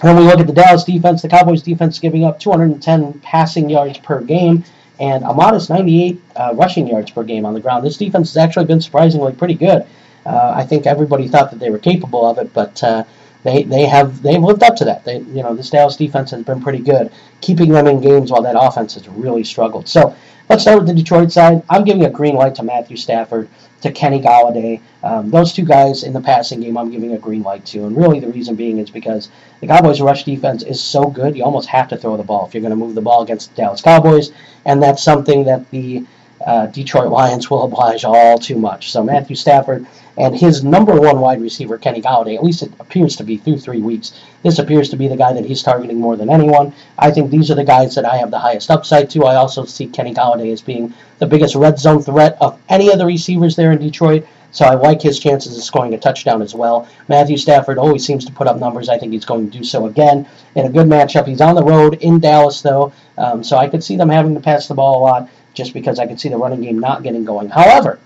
[0.00, 3.98] when we look at the Dallas defense, the Cowboys defense giving up 210 passing yards
[3.98, 4.64] per game
[4.98, 7.84] and a modest 98 uh, rushing yards per game on the ground.
[7.84, 9.86] This defense has actually been surprisingly pretty good.
[10.24, 13.04] Uh, I think everybody thought that they were capable of it, but uh,
[13.44, 15.04] they they have they've lived up to that.
[15.04, 18.42] They, you know, this Dallas defense has been pretty good, keeping them in games while
[18.42, 19.88] that offense has really struggled.
[19.88, 20.14] So
[20.48, 21.62] let's start with the Detroit side.
[21.68, 23.48] I'm giving a green light to Matthew Stafford,
[23.80, 24.80] to Kenny Golladay.
[25.02, 27.96] Um, those two guys in the passing game, I'm giving a green light to, and
[27.96, 29.28] really the reason being is because
[29.60, 32.54] the Cowboys' rush defense is so good, you almost have to throw the ball if
[32.54, 34.30] you're going to move the ball against the Dallas Cowboys,
[34.64, 36.04] and that's something that the
[36.46, 38.92] uh, Detroit Lions will oblige all too much.
[38.92, 43.16] So Matthew Stafford and his number one wide receiver, Kenny Golladay, at least it appears
[43.16, 46.16] to be through three weeks, this appears to be the guy that he's targeting more
[46.16, 46.72] than anyone.
[46.98, 49.24] I think these are the guys that I have the highest upside to.
[49.24, 52.98] I also see Kenny Golladay as being the biggest red zone threat of any of
[52.98, 54.26] the receivers there in Detroit.
[54.50, 56.86] So I like his chances of scoring a touchdown as well.
[57.08, 58.90] Matthew Stafford always seems to put up numbers.
[58.90, 61.26] I think he's going to do so again in a good matchup.
[61.26, 64.40] He's on the road in Dallas, though, um, so I could see them having to
[64.40, 67.24] pass the ball a lot just because I could see the running game not getting
[67.24, 67.48] going.
[67.48, 67.98] However,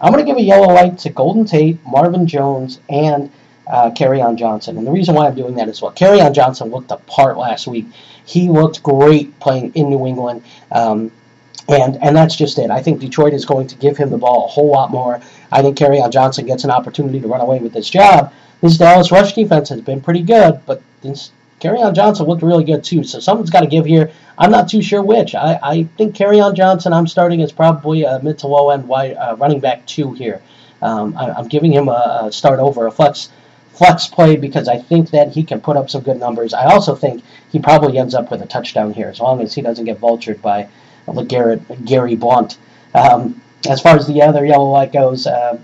[0.00, 3.30] I'm going to give a yellow light to Golden Tate, Marvin Jones, and
[3.66, 4.76] uh, on Johnson.
[4.76, 7.66] And the reason why I'm doing that is well, on Johnson looked the part last
[7.66, 7.86] week.
[8.26, 10.42] He looked great playing in New England.
[10.70, 11.10] Um,
[11.68, 12.70] and and that's just it.
[12.70, 15.20] I think Detroit is going to give him the ball a whole lot more.
[15.50, 18.32] I think on Johnson gets an opportunity to run away with this job.
[18.60, 21.30] This Dallas rush defense has been pretty good, but this
[21.70, 23.04] on Johnson looked really good too.
[23.04, 24.10] So someone's got to give here.
[24.36, 25.34] I'm not too sure which.
[25.34, 29.16] I, I think on Johnson I'm starting as probably a mid to low end wide
[29.16, 30.42] uh, running back two here.
[30.82, 33.30] Um, I, am giving him a, a, start over a flex
[33.72, 36.52] flex play because I think that he can put up some good numbers.
[36.54, 39.62] I also think he probably ends up with a touchdown here as long as he
[39.62, 40.68] doesn't get vultured by
[41.06, 42.58] LeGarrette, Gary Blount.
[42.94, 45.58] Um, as far as the other yellow light goes, uh,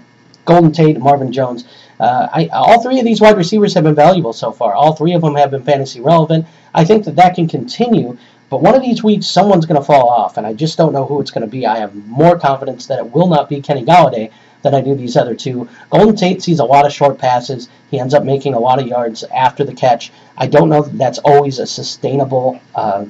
[0.44, 1.64] Golden Tate, Marvin Jones.
[2.00, 4.74] Uh, I, all three of these wide receivers have been valuable so far.
[4.74, 6.46] All three of them have been fantasy relevant.
[6.74, 8.16] I think that that can continue,
[8.48, 11.04] but one of these weeks someone's going to fall off, and I just don't know
[11.04, 11.66] who it's going to be.
[11.66, 14.32] I have more confidence that it will not be Kenny Golladay
[14.62, 15.68] than I do these other two.
[15.90, 17.68] Golden Tate sees a lot of short passes.
[17.90, 20.10] He ends up making a lot of yards after the catch.
[20.36, 23.04] I don't know that that's always a sustainable uh,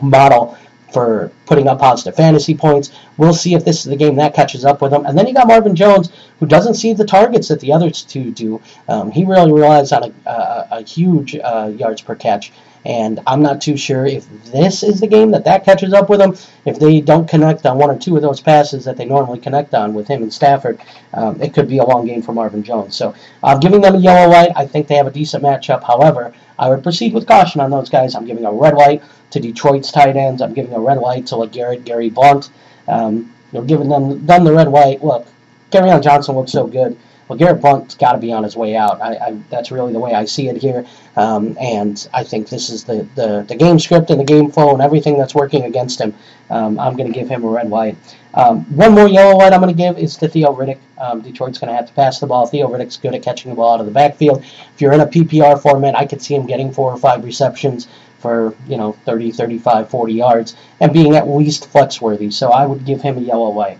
[0.00, 0.56] model
[0.92, 2.90] for putting up positive fantasy points.
[3.16, 5.06] We'll see if this is the game that catches up with him.
[5.06, 8.30] And then you got Marvin Jones, who doesn't see the targets that the other two
[8.30, 8.60] do.
[8.88, 12.52] Um, he really relies on a, a, a huge uh, yards per catch.
[12.88, 16.20] And I'm not too sure if this is the game that that catches up with
[16.20, 16.34] them.
[16.64, 19.74] If they don't connect on one or two of those passes that they normally connect
[19.74, 20.80] on with him and Stafford,
[21.12, 22.96] um, it could be a long game for Marvin Jones.
[22.96, 24.52] So I'm giving them a yellow light.
[24.56, 25.84] I think they have a decent matchup.
[25.84, 28.14] However, I would proceed with caution on those guys.
[28.14, 30.40] I'm giving a red light to Detroit's tight ends.
[30.40, 32.48] I'm giving a red light to like Garrett, Gary Blount.
[32.88, 35.04] Um, you know, giving them them the red light.
[35.04, 35.26] Look,
[35.70, 36.96] Kerryon Johnson looks so good.
[37.28, 39.02] Well, Garrett Blount's got to be on his way out.
[39.02, 40.86] I, I, that's really the way I see it here.
[41.14, 44.72] Um, and I think this is the, the, the, game script and the game flow
[44.72, 46.14] and everything that's working against him.
[46.48, 47.96] Um, I'm going to give him a red light.
[48.32, 50.78] Um, one more yellow light I'm going to give is to Theo Riddick.
[50.96, 52.46] Um, Detroit's going to have to pass the ball.
[52.46, 54.42] Theo Riddick's good at catching the ball out of the backfield.
[54.42, 57.88] If you're in a PPR format, I could see him getting four or five receptions
[58.20, 62.30] for, you know, 30, 35, 40 yards and being at least flex worthy.
[62.30, 63.78] So I would give him a yellow light.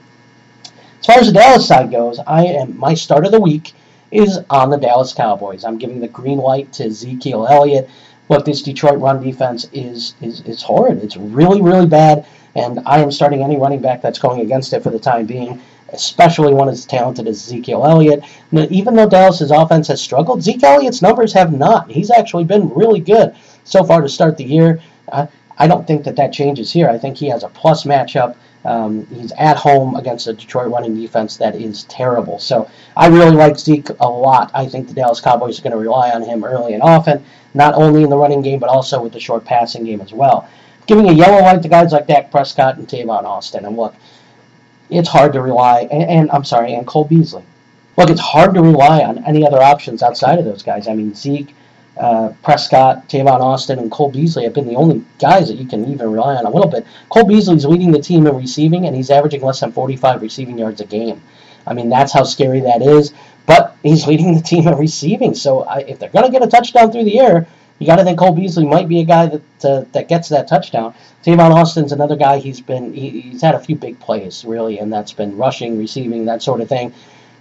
[1.09, 3.73] Far as the Dallas side goes, I am my start of the week
[4.11, 5.65] is on the Dallas Cowboys.
[5.65, 7.89] I'm giving the green light to Ezekiel Elliott.
[8.29, 11.03] Look, this Detroit run defense is is is horrid.
[11.03, 14.83] It's really really bad, and I am starting any running back that's going against it
[14.83, 15.63] for the time being,
[15.95, 18.23] especially one as talented as Ezekiel Elliott.
[18.53, 21.91] Now, even though Dallas's offense has struggled, Zeke Elliott's numbers have not.
[21.91, 24.83] He's actually been really good so far to start the year.
[25.11, 26.87] I don't think that that changes here.
[26.87, 30.95] I think he has a plus matchup Um, he's at home against a Detroit running
[30.95, 32.39] defense that is terrible.
[32.39, 34.51] So I really like Zeke a lot.
[34.55, 37.75] I think the Dallas Cowboys are going to rely on him early and often, not
[37.75, 40.49] only in the running game, but also with the short passing game as well.
[40.87, 43.65] Giving a yellow light to guys like Dak Prescott and Tavon Austin.
[43.65, 43.95] And look,
[44.91, 47.45] it's hard to rely, and, and I'm sorry, and Cole Beasley.
[47.97, 50.89] Look, it's hard to rely on any other options outside of those guys.
[50.89, 51.55] I mean, Zeke,
[51.99, 55.91] uh, Prescott, Tavon Austin, and Cole Beasley have been the only guys that you can
[55.91, 56.87] even rely on a little bit.
[57.09, 60.81] Cole Beasley's leading the team in receiving, and he's averaging less than 45 receiving yards
[60.81, 61.21] a game.
[61.67, 63.13] I mean, that's how scary that is.
[63.47, 66.51] But he's leading the team in receiving, so I, if they're going to get a
[66.51, 67.47] touchdown through the air,
[67.79, 70.49] you got to think Cole Beasley might be a guy that uh, that gets that
[70.49, 70.95] touchdown.
[71.25, 72.39] Tavon Austin's another guy.
[72.39, 76.25] He's been he, he's had a few big plays really, and that's been rushing, receiving,
[76.27, 76.93] that sort of thing.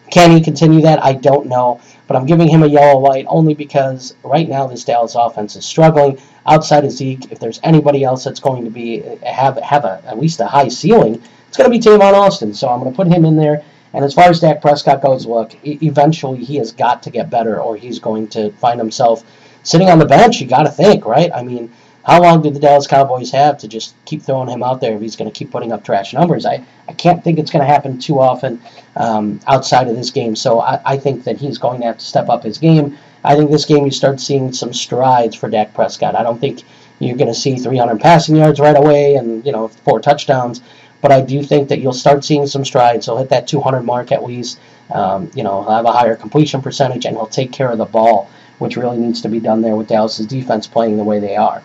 [0.10, 1.04] Can he continue that?
[1.04, 4.84] I don't know, but I'm giving him a yellow light only because right now this
[4.84, 6.20] Dallas offense is struggling.
[6.46, 10.02] Outside of Zeke, if there's anybody else that's going to be uh, have have a,
[10.06, 12.54] at least a high ceiling, it's going to be Tavon Austin.
[12.54, 13.64] So I'm going to put him in there.
[13.94, 17.60] And as far as Dak Prescott goes, look, eventually he has got to get better,
[17.60, 19.24] or he's going to find himself
[19.64, 20.40] sitting on the bench.
[20.40, 21.32] You got to think, right?
[21.34, 21.72] I mean
[22.08, 25.02] how long did the Dallas Cowboys have to just keep throwing him out there if
[25.02, 26.46] he's going to keep putting up trash numbers?
[26.46, 28.62] I, I can't think it's going to happen too often
[28.96, 30.34] um, outside of this game.
[30.34, 32.98] So I, I think that he's going to have to step up his game.
[33.26, 36.16] I think this game you start seeing some strides for Dak Prescott.
[36.16, 36.64] I don't think
[37.00, 40.62] you're going to see 300 passing yards right away and you know four touchdowns,
[41.02, 43.08] but I do think that you'll start seeing some strides.
[43.08, 44.62] He'll hit that 200 mark at least.
[44.92, 47.86] Um, you know, he'll have a higher completion percentage and he'll take care of the
[47.86, 51.36] ball, which really needs to be done there with Dallas's defense playing the way they
[51.36, 51.62] are.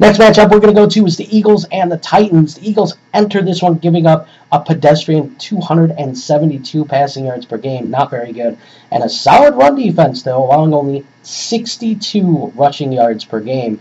[0.00, 2.56] Next matchup we're going to go to is the Eagles and the Titans.
[2.56, 8.10] The Eagles enter this one giving up a pedestrian 272 passing yards per game, not
[8.10, 8.58] very good,
[8.90, 13.80] and a solid run defense though, allowing only 62 rushing yards per game.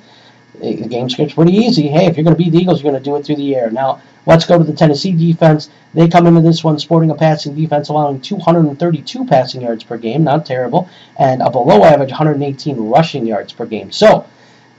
[0.60, 1.88] The game script's pretty easy.
[1.88, 3.56] Hey, if you're going to beat the Eagles, you're going to do it through the
[3.56, 3.72] air.
[3.72, 5.72] Now, let's go to the Tennessee defense.
[5.96, 10.24] They come into this one sporting a passing defense allowing 232 passing yards per game,
[10.24, 13.92] not terrible, and a below average 118 rushing yards per game.
[13.92, 14.28] So,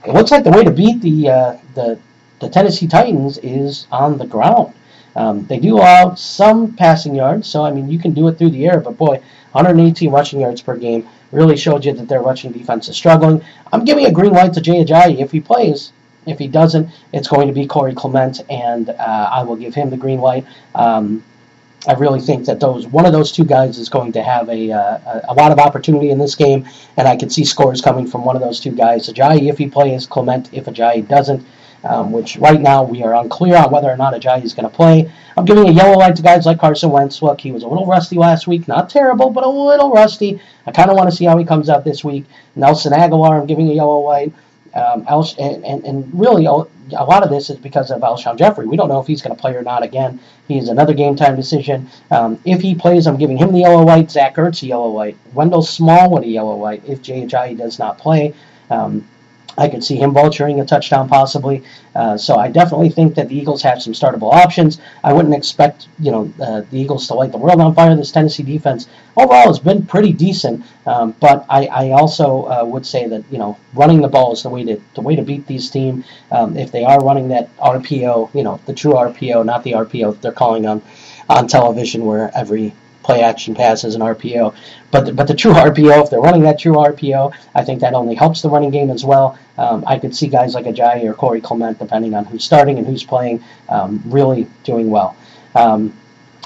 [0.07, 1.99] it looks like the way to beat the uh, the,
[2.39, 4.73] the Tennessee Titans is on the ground.
[5.15, 8.51] Um, they do allow some passing yards, so I mean you can do it through
[8.51, 9.21] the air, but boy,
[9.53, 13.41] 118 rushing yards per game really showed you that their rushing defense is struggling.
[13.71, 15.91] I'm giving a green light to Jay Ajayi if he plays.
[16.25, 19.89] If he doesn't, it's going to be Corey Clement, and uh, I will give him
[19.89, 20.45] the green light.
[20.73, 21.23] Um,
[21.87, 24.71] I really think that those one of those two guys is going to have a,
[24.71, 26.67] uh, a lot of opportunity in this game,
[26.97, 29.07] and I can see scores coming from one of those two guys.
[29.07, 31.45] Ajayi if he plays, Clement if Ajayi doesn't.
[31.83, 34.75] Um, which right now we are unclear on whether or not Ajayi is going to
[34.75, 35.11] play.
[35.37, 37.21] I'm giving a yellow light to guys like Carson Wentz.
[37.21, 38.67] Look, he was a little rusty last week.
[38.67, 40.41] Not terrible, but a little rusty.
[40.65, 42.25] I kind of want to see how he comes out this week.
[42.55, 44.33] Nelson Agholor, I'm giving a yellow light.
[44.73, 45.05] Um,
[45.37, 46.47] and, and, and really,
[46.91, 48.67] a lot of this is because of Alshon Jeffery.
[48.67, 50.19] We don't know if he's going to play or not again.
[50.47, 51.89] He's another game time decision.
[52.11, 54.11] Um, if he plays, I'm giving him the yellow light.
[54.11, 55.17] Zach Ertz yellow light.
[55.33, 58.33] Wendell Smallwood a yellow light if Ajayi does not play.
[58.69, 59.07] Um,
[59.57, 61.63] I could see him vulturing a touchdown possibly.
[61.95, 64.79] Uh, so I definitely think that the Eagles have some startable options.
[65.03, 67.95] I wouldn't expect you know uh, the Eagles to light the world on fire.
[67.95, 72.85] This Tennessee defense overall has been pretty decent, um, but I, I also uh, would
[72.85, 75.47] say that you know running the ball is the way to the way to beat
[75.47, 76.03] these team.
[76.31, 80.13] Um, if they are running that RPO, you know the true RPO, not the RPO
[80.13, 80.81] that they're calling on
[81.29, 82.73] on television, where every
[83.05, 84.55] play action pass as an RPO.
[84.89, 87.93] But the, but the true RPO, if they're running that true RPO, I think that
[87.93, 89.37] only helps the running game as well.
[89.57, 92.87] Um, I could see guys like Ajayi or Corey Clement, depending on who's starting and
[92.87, 95.15] who's playing, um, really doing well.
[95.53, 95.93] Um,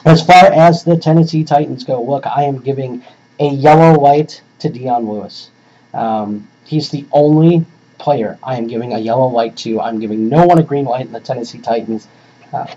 [0.06, 3.04] as far as the Tennessee Titans go, look, I am giving
[3.40, 5.50] a yellow light to Dion Lewis.
[5.94, 7.66] Um, he's the only
[7.98, 9.80] player I am giving a yellow light to.
[9.80, 12.08] I'm giving no one a green light in the Tennessee Titans.
[12.52, 12.68] Uh,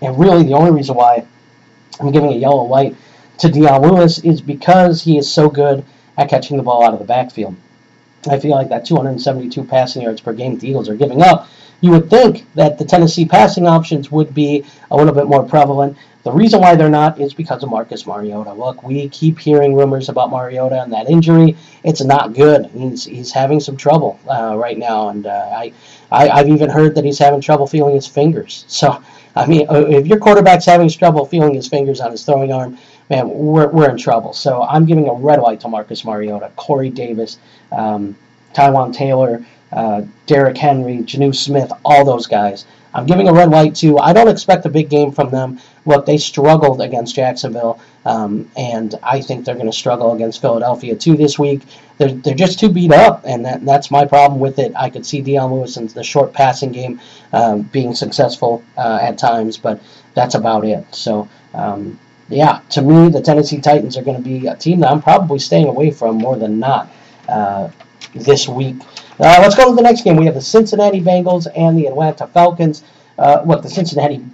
[0.00, 1.24] and really, the only reason why
[2.00, 2.96] I'm giving a yellow light
[3.42, 5.84] to Dion Lewis is because he is so good
[6.16, 7.56] at catching the ball out of the backfield.
[8.30, 11.48] I feel like that 272 passing yards per game the Eagles are giving up.
[11.80, 15.96] You would think that the Tennessee passing options would be a little bit more prevalent.
[16.22, 18.52] The reason why they're not is because of Marcus Mariota.
[18.52, 21.56] Look, we keep hearing rumors about Mariota and that injury.
[21.82, 22.66] It's not good.
[22.66, 25.72] He's, he's having some trouble uh, right now, and uh, I,
[26.12, 28.64] I I've even heard that he's having trouble feeling his fingers.
[28.68, 29.02] So
[29.34, 32.78] I mean, uh, if your quarterback's having trouble feeling his fingers on his throwing arm,
[33.12, 34.32] man, we're, we're in trouble.
[34.32, 37.38] So I'm giving a red light to Marcus Mariota, Corey Davis,
[37.70, 38.16] um,
[38.54, 42.64] Taywan Taylor, uh, Derrick Henry, Jonnu Smith, all those guys.
[42.94, 43.98] I'm giving a red light to.
[43.98, 45.60] I don't expect a big game from them.
[45.84, 50.94] Look, they struggled against Jacksonville, um, and I think they're going to struggle against Philadelphia
[50.94, 51.62] too this week.
[51.98, 54.72] They're, they're just too beat up, and that, that's my problem with it.
[54.76, 57.00] I could see Dion Lewis in the short passing game
[57.32, 59.80] um, being successful uh, at times, but
[60.14, 60.84] that's about it.
[60.94, 61.98] So, um,
[62.28, 65.38] yeah, to me, the Tennessee Titans are going to be a team that I'm probably
[65.38, 66.90] staying away from more than not
[67.28, 67.70] uh,
[68.14, 68.76] this week.
[69.20, 70.16] Uh, let's go to the next game.
[70.16, 72.82] We have the Cincinnati Bengals and the Atlanta Falcons.
[73.18, 74.24] Uh, what the Cincinnati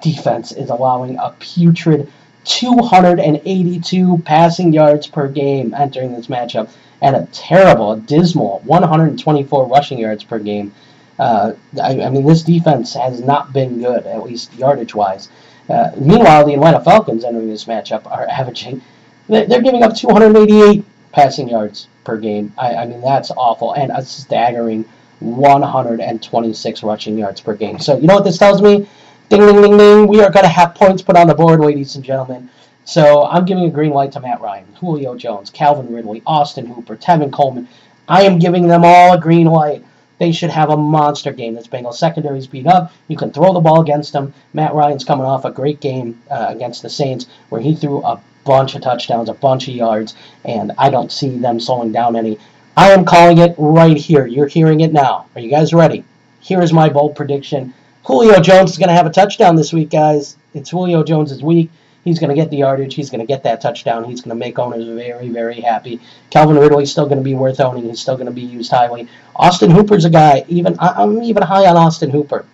[0.00, 2.10] defense is allowing a putrid
[2.44, 6.70] 282 passing yards per game entering this matchup,
[7.02, 10.72] and a terrible, a dismal 124 rushing yards per game.
[11.18, 15.28] Uh, I, I, mean, this defense has not been good, at least yardage wise.
[15.68, 18.82] Uh, meanwhile, the Atlanta Falcons entering this matchup are averaging,
[19.28, 22.52] they're giving up 288 passing yards per game.
[22.56, 24.84] I, I mean, that's awful, and a staggering
[25.20, 27.78] 126 rushing yards per game.
[27.78, 28.88] So, you know what this tells me?
[29.28, 30.06] Ding, ding, ding, ding.
[30.06, 32.48] We are going to have points put on the board, ladies and gentlemen.
[32.86, 36.96] So I'm giving a green light to Matt Ryan, Julio Jones, Calvin Ridley, Austin Hooper,
[36.96, 37.68] Tevin Coleman.
[38.08, 39.84] I am giving them all a green light.
[40.18, 41.54] They should have a monster game.
[41.54, 42.92] This Bengals secondary is beat up.
[43.06, 44.34] You can throw the ball against them.
[44.52, 48.20] Matt Ryan's coming off a great game uh, against the Saints where he threw a
[48.44, 50.14] bunch of touchdowns, a bunch of yards,
[50.44, 52.38] and I don't see them slowing down any.
[52.76, 54.26] I am calling it right here.
[54.26, 55.26] You're hearing it now.
[55.34, 56.04] Are you guys ready?
[56.40, 57.74] Here is my bold prediction.
[58.04, 60.36] Julio Jones is going to have a touchdown this week, guys.
[60.54, 61.70] It's Julio Jones' week.
[62.04, 62.94] He's going to get the yardage.
[62.94, 64.04] He's going to get that touchdown.
[64.04, 66.00] He's going to make owners very, very happy.
[66.30, 67.88] Calvin Ridley's still going to be worth owning.
[67.88, 69.08] He's still going to be used highly.
[69.36, 70.44] Austin Hooper's a guy.
[70.48, 72.46] Even I'm even high on Austin Hooper.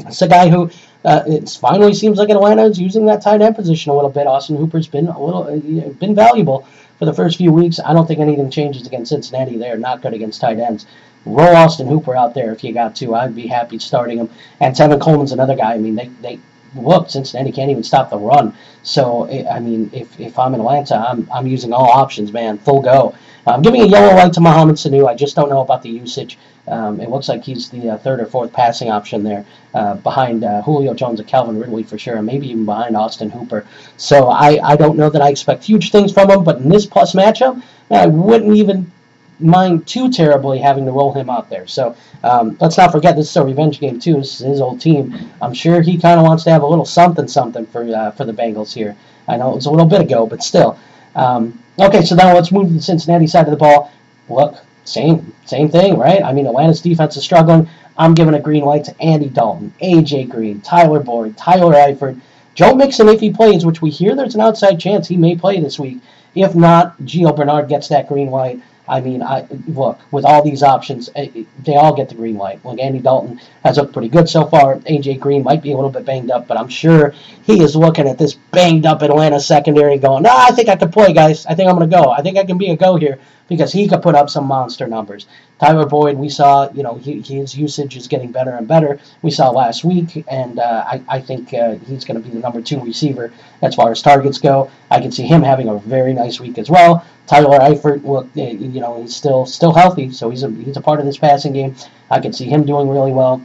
[0.00, 0.70] It's a guy who
[1.04, 4.26] uh, it finally seems like Atlanta is using that tight end position a little bit.
[4.26, 6.66] Austin Hooper's been a little uh, been valuable
[6.98, 7.78] for the first few weeks.
[7.78, 9.56] I don't think anything changes against Cincinnati.
[9.56, 10.86] They're not good against tight ends
[11.26, 13.14] roll Austin Hooper out there if you got to.
[13.14, 14.30] I'd be happy starting him.
[14.60, 15.74] And Tevin Coleman's another guy.
[15.74, 16.38] I mean, they, they
[16.76, 18.54] look, Cincinnati can't even stop the run.
[18.82, 22.82] So, I mean, if, if I'm in Atlanta, I'm, I'm using all options, man, full
[22.82, 23.14] go.
[23.46, 25.06] I'm giving a yellow light to Mohamed Sanu.
[25.06, 26.36] I just don't know about the usage.
[26.66, 30.42] Um, it looks like he's the uh, third or fourth passing option there, uh, behind
[30.42, 33.64] uh, Julio Jones and Calvin Ridley for sure, and maybe even behind Austin Hooper.
[33.96, 36.86] So I, I don't know that I expect huge things from him, but in this
[36.86, 38.90] plus matchup, I wouldn't even
[39.38, 41.66] mind too terribly having to roll him out there.
[41.66, 44.14] So um, let's not forget this is a revenge game too.
[44.14, 45.30] This is his old team.
[45.42, 48.24] I'm sure he kind of wants to have a little something something for uh, for
[48.24, 48.96] the Bengals here.
[49.28, 50.78] I know it was a little bit ago, but still.
[51.14, 53.92] Um, okay, so now let's move to the Cincinnati side of the ball.
[54.28, 56.22] Look, same same thing, right?
[56.22, 57.68] I mean, Atlanta's defense is struggling.
[57.98, 62.20] I'm giving a green light to Andy Dalton, AJ Green, Tyler Boyd, Tyler Eifert,
[62.54, 65.60] Joe Mixon if he plays, which we hear there's an outside chance he may play
[65.60, 65.98] this week.
[66.34, 68.60] If not, Gio Bernard gets that green light.
[68.88, 72.64] I mean, I look with all these options, eh, they all get the green light.
[72.64, 74.76] Like Andy Dalton has looked pretty good so far.
[74.76, 77.14] AJ Green might be a little bit banged up, but I'm sure
[77.44, 80.90] he is looking at this banged up Atlanta secondary, going, "No, I think I can
[80.90, 81.46] play, guys.
[81.46, 82.10] I think I'm going to go.
[82.10, 83.18] I think I can be a go here."
[83.48, 85.26] because he could put up some monster numbers.
[85.58, 88.98] Tyler Boyd, we saw, you know, he, his usage is getting better and better.
[89.22, 92.40] We saw last week, and uh, I, I think uh, he's going to be the
[92.40, 93.32] number two receiver
[93.62, 94.70] as far as targets go.
[94.90, 97.06] I can see him having a very nice week as well.
[97.26, 100.80] Tyler Eifert, well, eh, you know, he's still still healthy, so he's a he's a
[100.80, 101.74] part of this passing game.
[102.10, 103.44] I can see him doing really well.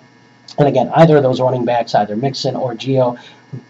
[0.58, 3.18] And again, either of those running backs, either Mixon or Gio,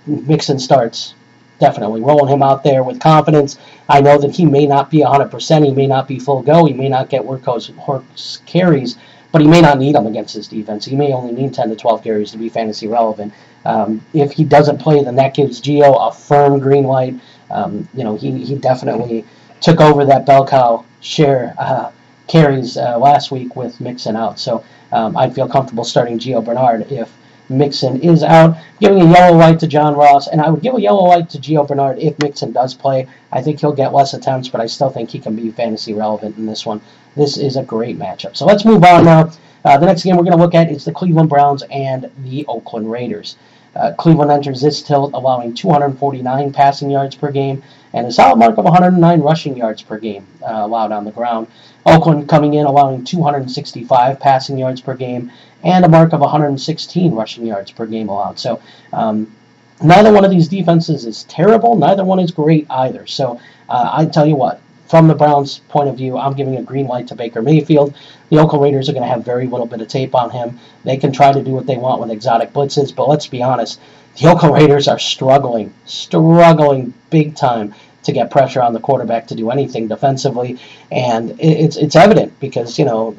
[0.05, 1.13] Mixon starts
[1.59, 3.57] definitely rolling him out there with confidence.
[3.87, 6.73] I know that he may not be 100%, he may not be full go, he
[6.73, 8.97] may not get workhorse carries,
[9.31, 10.85] but he may not need them against his defense.
[10.85, 13.31] He may only need 10 to 12 carries to be fantasy relevant.
[13.63, 17.15] Um, if he doesn't play, then that gives Gio a firm green light.
[17.51, 19.25] Um, you know, he, he definitely
[19.61, 21.91] took over that bell cow share uh,
[22.27, 24.39] carries uh, last week with Mixon out.
[24.39, 27.11] So um, I'd feel comfortable starting Gio Bernard if
[27.49, 28.57] Mixon is out.
[28.79, 31.37] Giving a yellow light to John Ross, and I would give a yellow light to
[31.37, 33.07] Gio Bernard if Mixon does play.
[33.31, 36.37] I think he'll get less attempts, but I still think he can be fantasy relevant
[36.37, 36.81] in this one.
[37.15, 38.37] This is a great matchup.
[38.37, 39.31] So let's move on now.
[39.63, 42.45] Uh, the next game we're going to look at is the Cleveland Browns and the
[42.47, 43.35] Oakland Raiders.
[43.75, 47.63] Uh, Cleveland enters this tilt allowing 249 passing yards per game
[47.93, 51.47] and a solid mark of 109 rushing yards per game uh, allowed on the ground.
[51.85, 55.31] Oakland coming in allowing 265 passing yards per game
[55.63, 58.39] and a mark of 116 rushing yards per game allowed.
[58.39, 58.61] So
[58.91, 59.33] um,
[59.81, 61.75] neither one of these defenses is terrible.
[61.75, 63.07] Neither one is great either.
[63.07, 64.61] So uh, I tell you what,
[64.91, 67.93] from the Browns' point of view, I'm giving a green light to Baker Mayfield.
[68.29, 70.59] The Oakland Raiders are going to have very little bit of tape on him.
[70.83, 73.79] They can try to do what they want with exotic blitzes, but let's be honest,
[74.17, 77.73] the Oakland Raiders are struggling, struggling big time
[78.03, 80.59] to get pressure on the quarterback to do anything defensively,
[80.91, 83.11] and it's it's evident because you know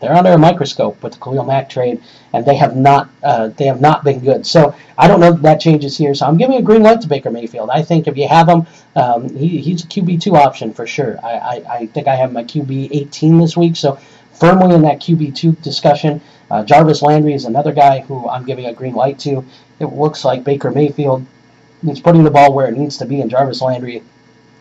[0.00, 3.64] they're under a microscope with the Khalil Mack trade, and they have not uh, they
[3.66, 4.46] have not been good.
[4.46, 6.14] So I don't know if that changes here.
[6.14, 7.70] So I'm giving a green light to Baker Mayfield.
[7.70, 11.18] I think if you have him, um, he, he's a QB two option for sure.
[11.24, 13.98] I, I, I think I have my QB 18 this week, so
[14.32, 16.20] firmly in that QB two discussion.
[16.50, 19.44] Uh, Jarvis Landry is another guy who I'm giving a green light to.
[19.80, 21.26] It looks like Baker Mayfield
[21.88, 24.02] is putting the ball where it needs to be, and Jarvis Landry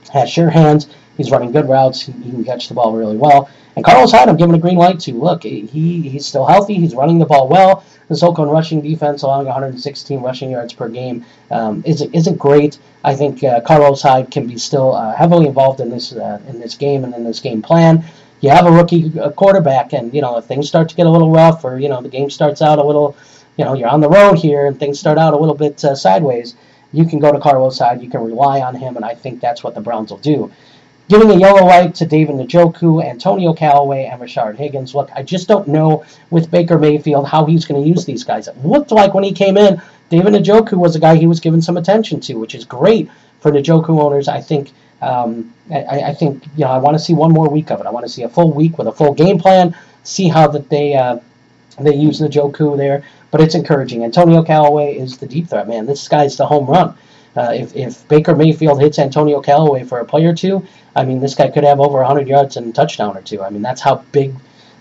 [0.10, 0.88] has sure hands.
[1.18, 2.02] He's running good routes.
[2.02, 3.50] He, can catch the ball really well.
[3.76, 5.14] And Carlos Hyde, I'm giving a green light to.
[5.14, 6.76] Look, he he's still healthy.
[6.76, 7.84] He's running the ball well.
[8.08, 12.78] This Oakland rushing defense, allowing 116 rushing yards per game, um, isn't isn't great.
[13.04, 16.60] I think uh, Carlos Hyde can be still uh, heavily involved in this uh, in
[16.60, 18.04] this game and in this game plan.
[18.42, 21.32] You have a rookie quarterback, and you know if things start to get a little
[21.32, 23.18] rough, or you know the game starts out a little,
[23.58, 25.96] you know you're on the road here, and things start out a little bit uh,
[25.96, 26.56] sideways
[26.96, 28.02] you can go to Carlos Hyde.
[28.02, 30.52] you can rely on him, and I think that's what the Browns will do.
[31.08, 34.96] Giving a yellow light to David Njoku, Antonio Callaway, and Rashard Higgins.
[34.96, 38.48] Look, I just don't know with Baker Mayfield how he's going to use these guys.
[38.48, 41.62] It looked like when he came in, David Njoku was a guy he was given
[41.62, 44.28] some attention to, which is great for Njoku owners.
[44.28, 44.72] I think
[45.02, 47.86] um, I, I, think you know I want to see one more week of it.
[47.86, 49.78] I want to see a full week with a full game plan.
[50.04, 51.20] See how that they uh,
[51.80, 53.04] they use Njoku there
[53.36, 54.06] but it's encouraging.
[54.06, 55.86] Antonio Callaway is the deep threat, man.
[55.86, 56.96] This guy's the home run.
[57.36, 60.66] Uh, if, if Baker Mayfield hits Antonio Callaway for a play or two,
[60.96, 63.44] I mean, this guy could have over 100 yards and a touchdown or two.
[63.44, 64.34] I mean, that's how big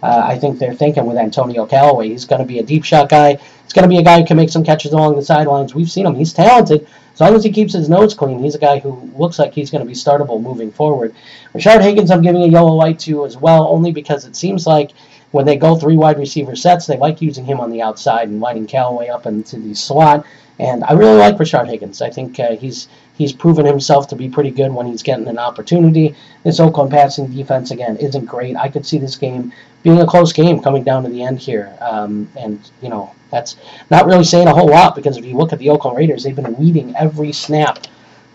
[0.04, 2.10] uh, I think they're thinking with Antonio Callaway.
[2.10, 3.34] He's going to be a deep shot guy.
[3.64, 5.74] He's going to be a guy who can make some catches along the sidelines.
[5.74, 6.14] We've seen him.
[6.14, 6.86] He's talented.
[7.12, 9.72] As long as he keeps his nose clean, he's a guy who looks like he's
[9.72, 11.12] going to be startable moving forward.
[11.54, 14.92] Rashard Higgins, I'm giving a yellow light to as well, only because it seems like–
[15.34, 18.40] when they go three wide receiver sets, they like using him on the outside and
[18.40, 20.24] lining Callaway up into the slot.
[20.60, 22.00] And I really like Rashard Higgins.
[22.00, 25.40] I think uh, he's he's proven himself to be pretty good when he's getting an
[25.40, 26.14] opportunity.
[26.44, 28.54] This Oakland passing defense again isn't great.
[28.54, 31.76] I could see this game being a close game coming down to the end here.
[31.80, 33.56] Um, and you know that's
[33.90, 36.36] not really saying a whole lot because if you look at the Oakland Raiders, they've
[36.36, 37.80] been leading every snap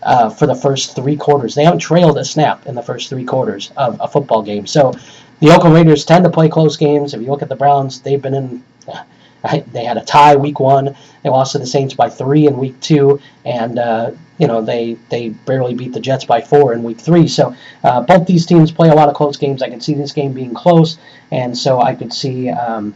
[0.02, 1.54] uh, for the first three quarters.
[1.54, 4.66] They haven't trailed a snap in the first three quarters of a football game.
[4.66, 4.92] So
[5.40, 7.14] the Oakland Raiders tend to play close games.
[7.14, 8.64] If you look at the Browns, they've been in.
[9.72, 10.94] They had a tie week one.
[11.22, 14.98] They lost to the Saints by three in week two, and uh, you know they
[15.08, 17.26] they barely beat the Jets by four in week three.
[17.26, 19.62] So uh, both these teams play a lot of close games.
[19.62, 20.98] I can see this game being close,
[21.30, 22.94] and so I could see um,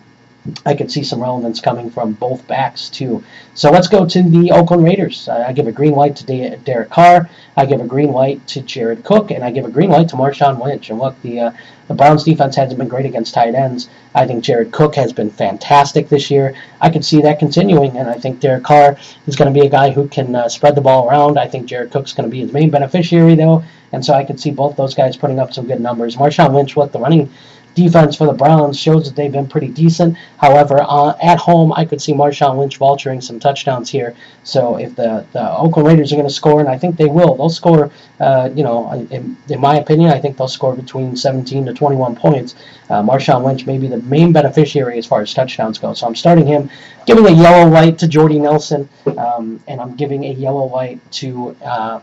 [0.66, 3.24] I could see some relevance coming from both backs too.
[3.54, 5.28] So let's go to the Oakland Raiders.
[5.28, 7.30] I give a green light to Derek Carr.
[7.56, 10.16] I give a green light to Jared Cook, and I give a green light to
[10.16, 10.90] Marshawn Lynch.
[10.90, 11.52] And look, the uh,
[11.88, 13.88] the Browns defense hasn't been great against tight ends.
[14.14, 16.54] I think Jared Cook has been fantastic this year.
[16.80, 19.70] I can see that continuing, and I think Derek Carr is going to be a
[19.70, 21.38] guy who can uh, spread the ball around.
[21.38, 24.38] I think Jared Cook's going to be his main beneficiary, though, and so I can
[24.38, 26.16] see both those guys putting up some good numbers.
[26.16, 27.30] Marshawn Lynch, with the running
[27.74, 30.16] defense for the Browns shows that they've been pretty decent.
[30.38, 34.14] However, uh, at home, I could see Marshawn Lynch vulturing some touchdowns here.
[34.44, 37.34] So if the, the Oakland Raiders are going to score, and I think they will,
[37.34, 41.66] they'll score, uh, you know, in, in, my opinion, I think they'll score between 17
[41.66, 42.54] to 21 points.
[42.88, 45.94] Uh, Marshawn Lynch may be the main beneficiary as far as touchdowns go.
[45.94, 46.70] So I'm starting him,
[47.06, 51.56] giving a yellow light to Jordy Nelson, um, and I'm giving a yellow light to
[51.64, 52.00] uh,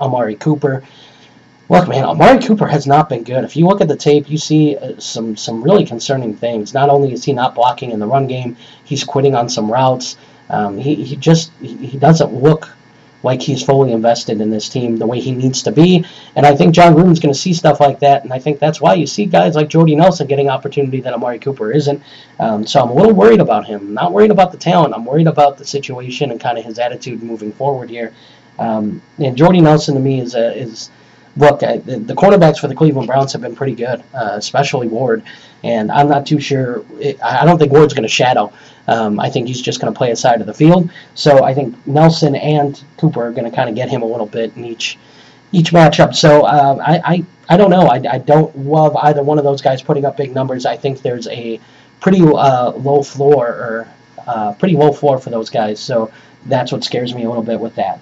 [0.00, 0.82] Amari Cooper.
[1.68, 3.42] Look, man, Amari Cooper has not been good.
[3.42, 6.72] If you look at the tape, you see uh, some some really concerning things.
[6.72, 10.16] Not only is he not blocking in the run game, he's quitting on some routes.
[10.48, 12.70] Um, he, he just he doesn't look
[13.24, 16.04] like he's fully invested in this team the way he needs to be.
[16.36, 18.80] And I think Jon Gruden's going to see stuff like that, and I think that's
[18.80, 22.00] why you see guys like Jordy Nelson getting opportunity that Amari Cooper isn't.
[22.38, 23.92] Um, so I'm a little worried about him.
[23.92, 24.94] Not worried about the talent.
[24.94, 28.14] I'm worried about the situation and kind of his attitude moving forward here.
[28.60, 30.90] Um, and Jordy Nelson to me is a, is
[31.36, 34.88] look, I, the, the cornerbacks for the Cleveland Browns have been pretty good, uh, especially
[34.88, 35.22] Ward.
[35.62, 36.84] And I'm not too sure.
[37.00, 38.52] It, I don't think Ward's going to shadow.
[38.86, 40.90] Um, I think he's just going to play a side of the field.
[41.14, 44.26] So I think Nelson and Cooper are going to kind of get him a little
[44.26, 44.98] bit in each
[45.52, 46.14] each matchup.
[46.14, 47.86] So uh, I, I I don't know.
[47.86, 50.66] I, I don't love either one of those guys putting up big numbers.
[50.66, 51.60] I think there's a
[52.00, 53.88] pretty uh, low floor or
[54.26, 55.78] uh, pretty low floor for those guys.
[55.80, 56.10] So
[56.46, 58.00] that's what scares me a little bit with that.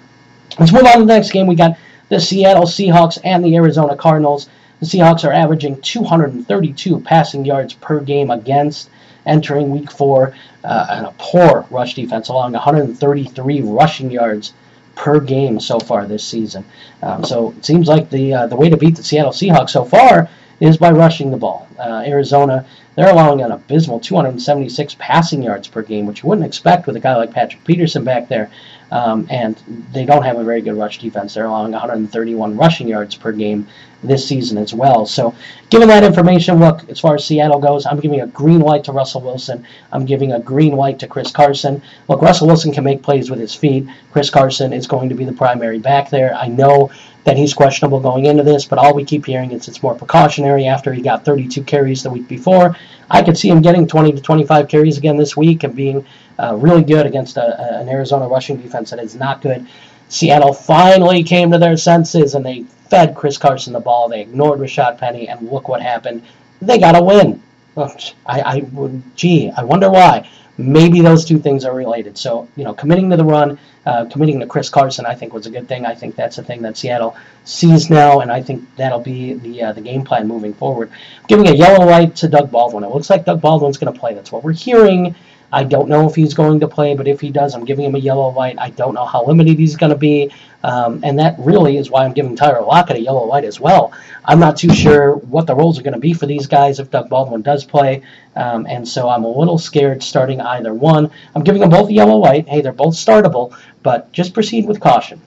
[0.59, 1.47] Let's move on to the next game.
[1.47, 1.77] We got
[2.09, 4.49] the Seattle Seahawks and the Arizona Cardinals.
[4.79, 8.89] The Seahawks are averaging 232 passing yards per game against
[9.25, 10.33] entering week four,
[10.63, 14.53] uh, and a poor rush defense, allowing 133 rushing yards
[14.95, 16.65] per game so far this season.
[17.01, 19.83] Um, so it seems like the uh, the way to beat the Seattle Seahawks so
[19.83, 20.29] far
[20.59, 21.67] is by rushing the ball.
[21.77, 26.87] Uh, Arizona, they're allowing an abysmal 276 passing yards per game, which you wouldn't expect
[26.87, 28.49] with a guy like Patrick Peterson back there.
[28.91, 29.57] Um, and
[29.91, 31.33] they don't have a very good rush defense.
[31.33, 33.67] They're allowing 131 rushing yards per game
[34.03, 35.05] this season as well.
[35.05, 35.35] So,
[35.69, 38.91] given that information, look, as far as Seattle goes, I'm giving a green light to
[38.91, 39.65] Russell Wilson.
[39.91, 41.81] I'm giving a green light to Chris Carson.
[42.07, 43.87] Look, Russell Wilson can make plays with his feet.
[44.11, 46.35] Chris Carson is going to be the primary back there.
[46.35, 46.91] I know
[47.25, 50.65] that he's questionable going into this, but all we keep hearing is it's more precautionary
[50.67, 52.75] after he got 32 carries the week before.
[53.09, 56.05] I could see him getting 20 to 25 carries again this week and being
[56.39, 59.67] uh, really good against a, an Arizona rushing defense that is not good.
[60.07, 64.07] Seattle finally came to their senses and they fed Chris Carson the ball.
[64.07, 66.23] They ignored Rashad Penny, and look what happened.
[66.61, 67.41] They got a win.
[67.77, 67.95] I,
[68.25, 70.29] I would, gee, I wonder why.
[70.57, 72.17] Maybe those two things are related.
[72.17, 75.45] So, you know, committing to the run, uh, committing to Chris Carson, I think was
[75.45, 75.85] a good thing.
[75.85, 79.63] I think that's a thing that Seattle sees now, and I think that'll be the
[79.63, 80.91] uh, the game plan moving forward.
[81.27, 82.83] Giving a yellow light to Doug Baldwin.
[82.83, 84.13] It looks like Doug Baldwin's going to play.
[84.13, 85.15] That's what we're hearing.
[85.55, 87.95] I don't know if he's going to play, but if he does, I'm giving him
[87.95, 88.57] a yellow light.
[88.59, 90.29] I don't know how limited he's going to be.
[90.63, 93.93] Um, and that really is why I'm giving Tyler Lockett a yellow light as well.
[94.25, 96.91] I'm not too sure what the roles are going to be for these guys if
[96.91, 98.01] Doug Baldwin does play.
[98.35, 101.09] Um, and so I'm a little scared starting either one.
[101.33, 102.49] I'm giving them both a yellow light.
[102.49, 105.21] Hey, they're both startable, but just proceed with caution.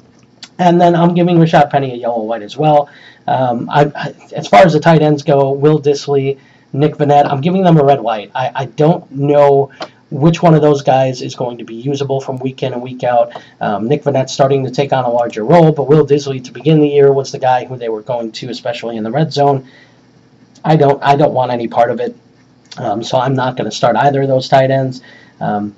[0.58, 2.90] And then I'm giving Rashad Penny a yellow light as well.
[3.26, 6.38] Um, I, I, as far as the tight ends go, Will Dissly,
[6.74, 8.30] Nick Vannett, I'm giving them a red light.
[8.34, 9.70] I, I don't know
[10.10, 13.04] which one of those guys is going to be usable from week in and week
[13.04, 13.32] out.
[13.60, 16.80] Um, Nick Vannett starting to take on a larger role, but Will Dissly to begin
[16.80, 19.68] the year was the guy who they were going to, especially in the red zone.
[20.64, 22.16] I don't I don't want any part of it,
[22.78, 25.02] um, so I'm not going to start either of those tight ends.
[25.40, 25.74] Um,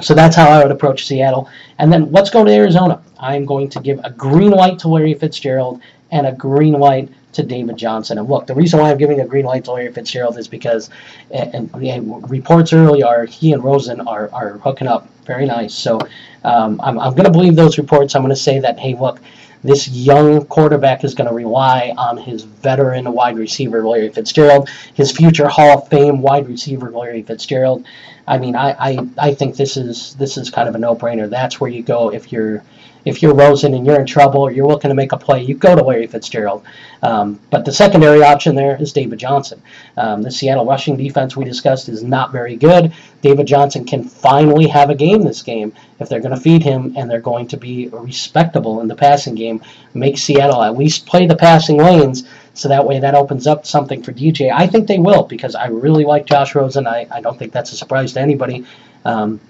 [0.00, 1.50] so that's how I would approach Seattle.
[1.78, 3.02] And then let's go to Arizona.
[3.18, 7.42] I'm going to give a green light to Larry Fitzgerald and a green light to
[7.42, 8.18] David Johnson.
[8.18, 10.90] And look, the reason why I'm giving a green light to Larry Fitzgerald is because,
[11.30, 15.74] and, and reports early are he and Rosen are, are hooking up very nice.
[15.74, 16.00] So
[16.44, 18.14] um, I'm, I'm going to believe those reports.
[18.14, 19.20] I'm going to say that, hey, look,
[19.64, 25.12] this young quarterback is going to rely on his veteran wide receiver, Larry Fitzgerald, his
[25.12, 27.86] future Hall of Fame wide receiver, Larry Fitzgerald.
[28.26, 31.28] I mean, I, I, I think this is this is kind of a no-brainer.
[31.28, 32.62] That's where you go if you're
[33.04, 35.56] if you're Rosen and you're in trouble or you're looking to make a play, you
[35.56, 36.62] go to Larry Fitzgerald.
[37.02, 39.60] Um, but the secondary option there is David Johnson.
[39.96, 42.92] Um, the Seattle rushing defense we discussed is not very good.
[43.20, 46.94] David Johnson can finally have a game this game if they're going to feed him
[46.96, 49.62] and they're going to be respectable in the passing game.
[49.94, 54.02] Make Seattle at least play the passing lanes so that way that opens up something
[54.02, 54.52] for DJ.
[54.52, 56.86] I think they will because I really like Josh Rosen.
[56.86, 58.66] I, I don't think that's a surprise to anybody.
[59.04, 59.40] Um,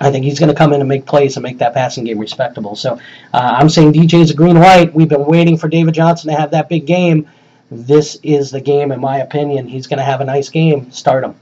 [0.00, 2.18] I think he's going to come in and make plays and make that passing game
[2.18, 2.76] respectable.
[2.76, 3.00] So
[3.34, 4.94] uh, I'm saying DJ's a green light.
[4.94, 7.28] We've been waiting for David Johnson to have that big game.
[7.70, 9.66] This is the game, in my opinion.
[9.66, 10.90] He's going to have a nice game.
[10.90, 11.34] Start him.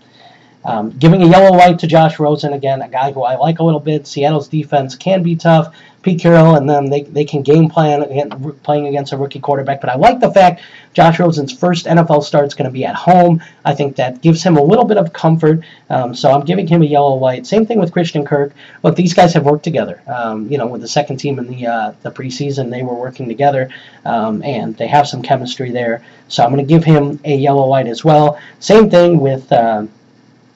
[0.65, 3.63] Um, giving a yellow light to Josh Rosen again, a guy who I like a
[3.63, 4.07] little bit.
[4.07, 5.73] Seattle's defense can be tough.
[6.07, 8.31] Pete Carroll and them, they, they can game plan
[8.63, 9.81] playing against a rookie quarterback.
[9.81, 12.95] But I like the fact Josh Rosen's first NFL start is going to be at
[12.95, 13.43] home.
[13.65, 15.65] I think that gives him a little bit of comfort.
[15.91, 17.45] Um, so I'm giving him a yellow light.
[17.45, 18.55] Same thing with Christian Kirk.
[18.85, 20.01] Look, these guys have worked together.
[20.07, 23.27] Um, you know, with the second team in the uh, the preseason, they were working
[23.27, 23.69] together,
[24.05, 26.05] um, and they have some chemistry there.
[26.29, 28.39] So I'm going to give him a yellow light as well.
[28.61, 29.51] Same thing with.
[29.51, 29.87] Uh,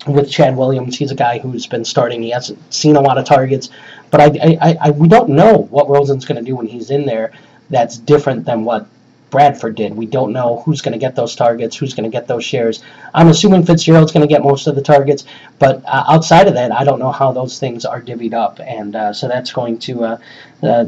[0.07, 0.97] with Chad Williams.
[0.97, 2.23] He's a guy who's been starting.
[2.23, 3.71] He hasn't seen a lot of targets,
[4.11, 7.07] but I, I, I we don't know what Rosen's going to do when he's in
[7.07, 7.33] there.
[7.71, 8.87] That's different than what
[9.31, 9.97] Bradford did.
[9.97, 12.83] We don't know who's going to get those targets, who's going to get those shares.
[13.15, 15.25] I'm assuming Fitzgerald's going to get most of the targets,
[15.59, 18.97] but uh, outside of that, I don't know how those things are divvied up, and
[18.97, 20.19] uh, so that's going to uh,
[20.63, 20.85] uh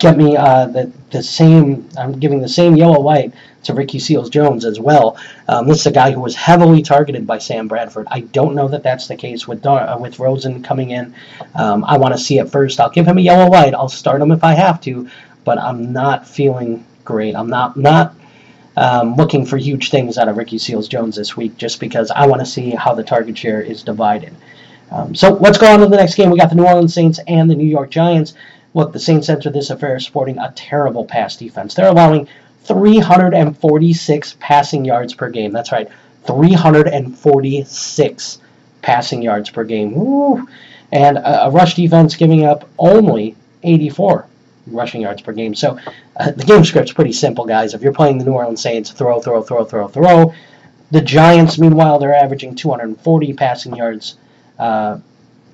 [0.00, 1.88] get me uh, the the same.
[1.96, 3.32] I'm giving the same yellow light
[3.64, 5.18] to Ricky Seals Jones as well.
[5.46, 8.06] Um, this is a guy who was heavily targeted by Sam Bradford.
[8.10, 11.14] I don't know that that's the case with uh, with Rosen coming in.
[11.54, 12.80] Um, I want to see it first.
[12.80, 13.74] I'll give him a yellow light.
[13.74, 15.08] I'll start him if I have to,
[15.44, 17.36] but I'm not feeling great.
[17.36, 18.14] I'm not not
[18.76, 22.26] um, looking for huge things out of Ricky Seals Jones this week, just because I
[22.26, 24.34] want to see how the target share is divided.
[24.90, 26.30] Um, so let's go on to the next game.
[26.30, 28.34] We got the New Orleans Saints and the New York Giants.
[28.74, 31.74] Look, the Saints entered this affair sporting a terrible pass defense.
[31.74, 32.28] They're allowing
[32.64, 35.52] 346 passing yards per game.
[35.52, 35.88] That's right,
[36.26, 38.38] 346
[38.82, 39.94] passing yards per game.
[39.94, 40.46] Woo.
[40.92, 44.26] And a, a rush defense giving up only 84
[44.66, 45.54] rushing yards per game.
[45.54, 45.78] So
[46.16, 47.74] uh, the game script's pretty simple, guys.
[47.74, 50.34] If you're playing the New Orleans Saints, throw, throw, throw, throw, throw.
[50.90, 54.16] The Giants, meanwhile, they're averaging 240 passing yards
[54.58, 54.98] uh,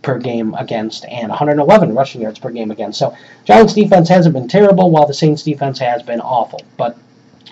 [0.07, 2.97] per game against and 111 rushing yards per game against.
[2.97, 6.61] So Giants defense hasn't been terrible, while the Saints defense has been awful.
[6.77, 6.97] But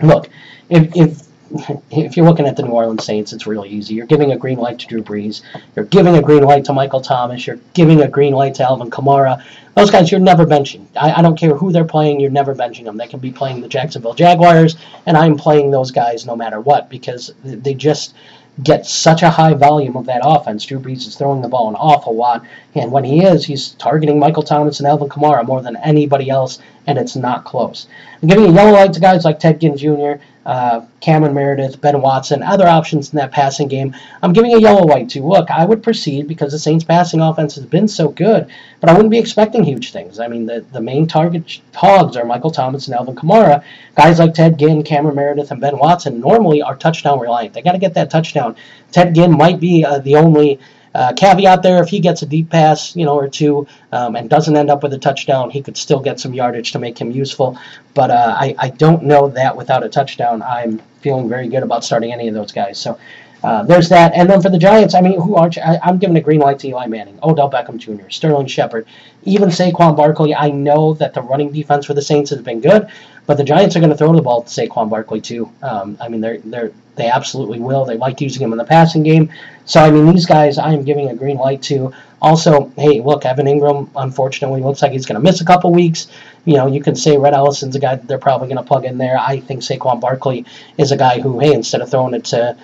[0.00, 0.30] look,
[0.70, 1.24] if, if
[1.90, 3.94] if you're looking at the New Orleans Saints, it's really easy.
[3.94, 5.42] You're giving a green light to Drew Brees.
[5.74, 7.44] You're giving a green light to Michael Thomas.
[7.44, 9.44] You're giving a green light to Alvin Kamara.
[9.76, 10.86] Those guys, you're never benching.
[10.96, 12.20] I, I don't care who they're playing.
[12.20, 12.96] You're never benching them.
[12.96, 14.76] They can be playing the Jacksonville Jaguars,
[15.06, 18.14] and I'm playing those guys no matter what because they just
[18.62, 20.64] get such a high volume of that offense.
[20.64, 22.44] Drew Brees is throwing the ball an awful lot,
[22.74, 26.60] and when he is, he's targeting Michael Thomas and Alvin Kamara more than anybody else,
[26.86, 27.86] and it's not close.
[28.22, 32.02] I'm giving a yellow light to guys like Ted Ginn Jr., uh, Cameron Meredith, Ben
[32.02, 33.94] Watson, other options in that passing game.
[34.22, 35.26] I'm giving a yellow light to.
[35.26, 38.48] Look, I would proceed because the Saints' passing offense has been so good,
[38.80, 40.20] but I wouldn't be expecting huge things.
[40.20, 43.64] I mean, the, the main target hogs are Michael Thomas and Alvin Kamara.
[43.96, 47.54] Guys like Ted Ginn, Cameron Meredith, and Ben Watson normally are touchdown reliant.
[47.54, 48.56] They got to get that touchdown.
[48.92, 50.60] Ted Ginn might be uh, the only
[50.94, 54.30] uh, caveat there: if he gets a deep pass, you know, or two, um, and
[54.30, 57.10] doesn't end up with a touchdown, he could still get some yardage to make him
[57.10, 57.58] useful.
[57.94, 61.84] But uh, I, I don't know that without a touchdown, I'm feeling very good about
[61.84, 62.78] starting any of those guys.
[62.78, 62.98] So.
[63.44, 64.14] Uh, there's that.
[64.14, 65.62] And then for the Giants, I mean, who aren't you?
[65.62, 68.86] I, am giving a green light to Eli Manning, Odell Beckham Jr., Sterling Shepard,
[69.24, 70.34] even Saquon Barkley.
[70.34, 72.88] I know that the running defense for the Saints has been good,
[73.26, 75.50] but the Giants are going to throw the ball to Saquon Barkley too.
[75.62, 77.84] Um, I mean, they're they're they absolutely will.
[77.84, 79.30] They like using him in the passing game.
[79.66, 81.92] So I mean, these guys, I am giving a green light to.
[82.22, 86.06] Also, hey, look, Evan Engram unfortunately, looks like he's going to miss a couple weeks.
[86.46, 88.86] You know, you can say Rhett Ellison's a guy that they're probably going to plug
[88.86, 89.18] in there.
[89.18, 90.46] I think Saquon Barkley
[90.78, 92.56] is a guy who, hey, instead of throwing it to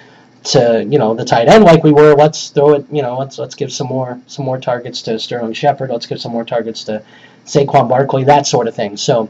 [0.43, 2.15] to you know the tight end like we were.
[2.15, 2.87] Let's throw it.
[2.91, 5.91] You know, let's let's give some more some more targets to Sterling Shepard.
[5.91, 7.03] Let's give some more targets to
[7.47, 8.25] Saquon Barkley.
[8.25, 8.97] That sort of thing.
[8.97, 9.29] So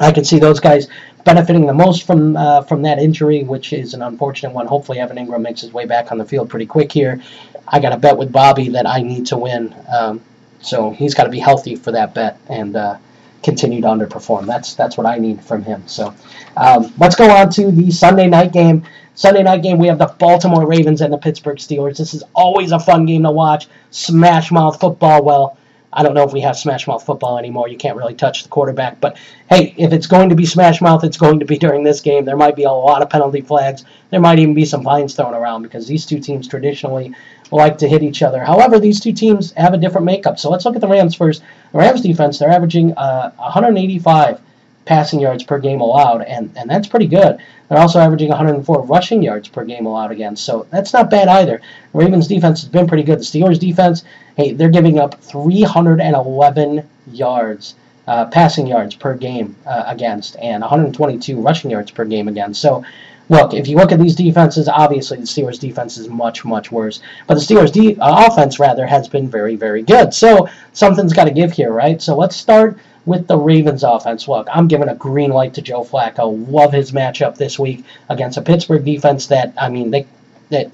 [0.00, 0.88] I can see those guys
[1.24, 4.66] benefiting the most from uh, from that injury, which is an unfortunate one.
[4.66, 7.22] Hopefully, Evan Engram makes his way back on the field pretty quick here.
[7.66, 10.22] I got a bet with Bobby that I need to win, um,
[10.62, 12.96] so he's got to be healthy for that bet and uh,
[13.42, 14.46] continue to underperform.
[14.46, 15.86] That's that's what I need from him.
[15.86, 16.14] So
[16.56, 18.84] um, let's go on to the Sunday night game.
[19.18, 21.96] Sunday night game, we have the Baltimore Ravens and the Pittsburgh Steelers.
[21.96, 23.66] This is always a fun game to watch.
[23.90, 25.24] Smash mouth football.
[25.24, 25.58] Well,
[25.92, 27.66] I don't know if we have smash mouth football anymore.
[27.66, 29.00] You can't really touch the quarterback.
[29.00, 29.16] But
[29.50, 32.24] hey, if it's going to be smash mouth, it's going to be during this game.
[32.24, 33.84] There might be a lot of penalty flags.
[34.10, 37.12] There might even be some fines thrown around because these two teams traditionally
[37.50, 38.44] like to hit each other.
[38.44, 40.38] However, these two teams have a different makeup.
[40.38, 41.42] So let's look at the Rams first.
[41.72, 44.42] The Rams defense, they're averaging uh, 185
[44.88, 47.38] passing yards per game allowed, and, and that's pretty good.
[47.68, 51.60] They're also averaging 104 rushing yards per game allowed against, so that's not bad either.
[51.92, 53.18] The Ravens defense has been pretty good.
[53.18, 54.02] The Steelers defense,
[54.36, 57.74] hey, they're giving up 311 yards,
[58.06, 62.62] uh, passing yards per game uh, against, and 122 rushing yards per game against.
[62.62, 62.82] So,
[63.28, 67.02] look, if you look at these defenses, obviously the Steelers defense is much, much worse.
[67.26, 70.14] But the Steelers de- uh, offense, rather, has been very, very good.
[70.14, 72.00] So something's got to give here, right?
[72.00, 74.28] So let's start with the Ravens offense.
[74.28, 76.50] Look, I'm giving a green light to Joe Flacco.
[76.50, 80.06] Love his matchup this week against a Pittsburgh defense that I mean they
[80.50, 80.70] they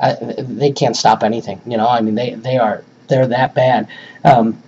[0.00, 1.60] uh, they can't stop anything.
[1.66, 3.88] You know, I mean they they are they're that bad.
[4.24, 4.62] Um,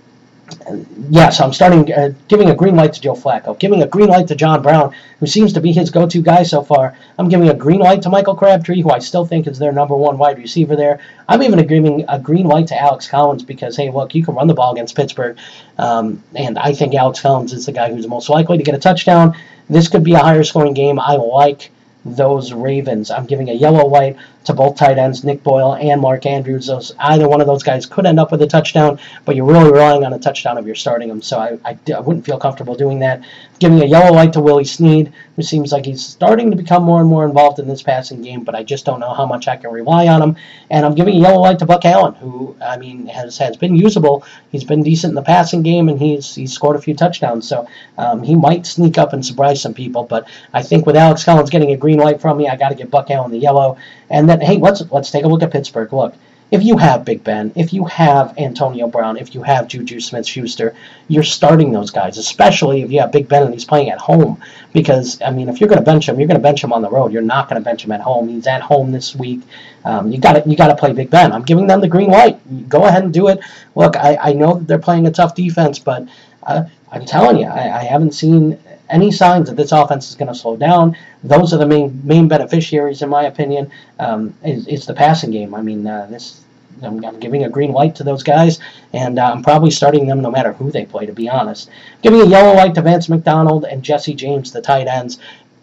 [1.09, 4.27] yes, I'm starting uh, giving a green light to Joe Flacco, giving a green light
[4.27, 6.97] to John Brown, who seems to be his go-to guy so far.
[7.17, 9.95] I'm giving a green light to Michael Crabtree, who I still think is their number
[9.95, 10.99] one wide receiver there.
[11.27, 14.47] I'm even giving a green light to Alex Collins because hey, look, you can run
[14.47, 15.37] the ball against Pittsburgh,
[15.77, 18.79] um, and I think Alex Collins is the guy who's most likely to get a
[18.79, 19.35] touchdown.
[19.69, 20.99] This could be a higher scoring game.
[20.99, 21.71] I like
[22.03, 23.11] those Ravens.
[23.11, 26.67] I'm giving a yellow light to both tight ends, Nick Boyle and Mark Andrews.
[26.67, 29.71] Those either one of those guys could end up with a touchdown, but you're really
[29.71, 31.21] relying on a touchdown if you're starting them.
[31.21, 33.23] So I, I, I wouldn't feel comfortable doing that.
[33.59, 36.99] Giving a yellow light to Willie Snead, who seems like he's starting to become more
[36.99, 39.55] and more involved in this passing game, but I just don't know how much I
[39.55, 40.35] can rely on him.
[40.71, 43.75] And I'm giving a yellow light to Buck Allen, who I mean has has been
[43.75, 44.23] usable.
[44.51, 47.47] He's been decent in the passing game, and he's he's scored a few touchdowns.
[47.47, 47.67] So
[47.97, 50.03] um, he might sneak up and surprise some people.
[50.03, 52.75] But I think with Alex Collins getting a green light from me, I got to
[52.75, 53.77] get Buck Allen the yellow.
[54.11, 55.91] And then, hey, let's let's take a look at Pittsburgh.
[55.91, 56.13] Look,
[56.51, 60.75] if you have Big Ben, if you have Antonio Brown, if you have Juju Smith-Schuster,
[61.07, 64.41] you're starting those guys, especially if you have Big Ben and he's playing at home.
[64.73, 66.81] Because I mean, if you're going to bench him, you're going to bench him on
[66.81, 67.13] the road.
[67.13, 68.27] You're not going to bench him at home.
[68.27, 69.41] He's at home this week.
[69.85, 71.31] Um, you got to you got to play Big Ben.
[71.31, 72.69] I'm giving them the green light.
[72.69, 73.39] Go ahead and do it.
[73.73, 76.05] Look, I, I know they're playing a tough defense, but
[76.43, 78.59] uh, I'm telling you, I, I haven't seen
[78.91, 80.95] any signs that this offense is going to slow down.
[81.23, 83.71] Those are the main main beneficiaries, in my opinion.
[83.99, 85.55] Um, is, is the passing game.
[85.55, 86.41] I mean, uh, this
[86.83, 88.59] I'm, I'm, giving a green light to those guys,
[88.93, 91.05] and uh, I'm probably starting them no matter who they play.
[91.05, 91.69] To be honest,
[92.01, 95.19] giving a yellow light to Vance McDonald and Jesse James, the tight ends,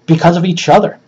[0.07, 0.99] because of each other.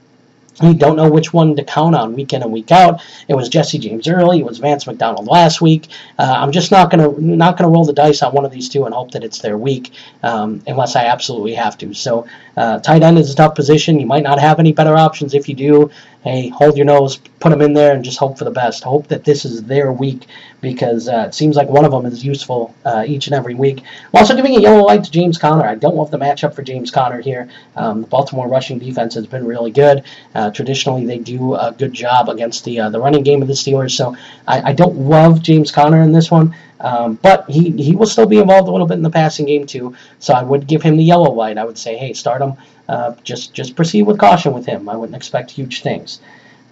[0.62, 3.00] You don't know which one to count on week in and week out.
[3.28, 4.40] It was Jesse James early.
[4.40, 5.88] It was Vance McDonald last week.
[6.18, 8.84] Uh, I'm just not gonna not gonna roll the dice on one of these two
[8.84, 9.92] and hope that it's their week,
[10.22, 11.94] um, unless I absolutely have to.
[11.94, 12.26] So
[12.56, 13.98] Uh, tight end is a tough position.
[14.00, 15.32] You might not have any better options.
[15.32, 15.90] If you do,
[16.22, 18.84] hey, hold your nose, put them in there, and just hope for the best.
[18.84, 20.26] Hope that this is their week
[20.60, 23.80] because uh, it seems like one of them is useful uh, each and every week.
[23.80, 25.64] I'm also giving a yellow light to James Conner.
[25.64, 27.48] I don't love the matchup for James Conner here.
[27.76, 30.04] Um, the Baltimore rushing defense has been really good.
[30.34, 33.54] Uh, traditionally, they do a good job against the uh, the running game of the
[33.54, 34.16] Steelers, so
[34.46, 36.54] I, I don't love James Conner in this one.
[36.80, 39.66] Um, but he, he will still be involved a little bit in the passing game
[39.66, 39.94] too.
[40.18, 41.58] So I would give him the yellow light.
[41.58, 42.54] I would say, hey, start him.
[42.88, 44.88] Uh, just just proceed with caution with him.
[44.88, 46.20] I wouldn't expect huge things.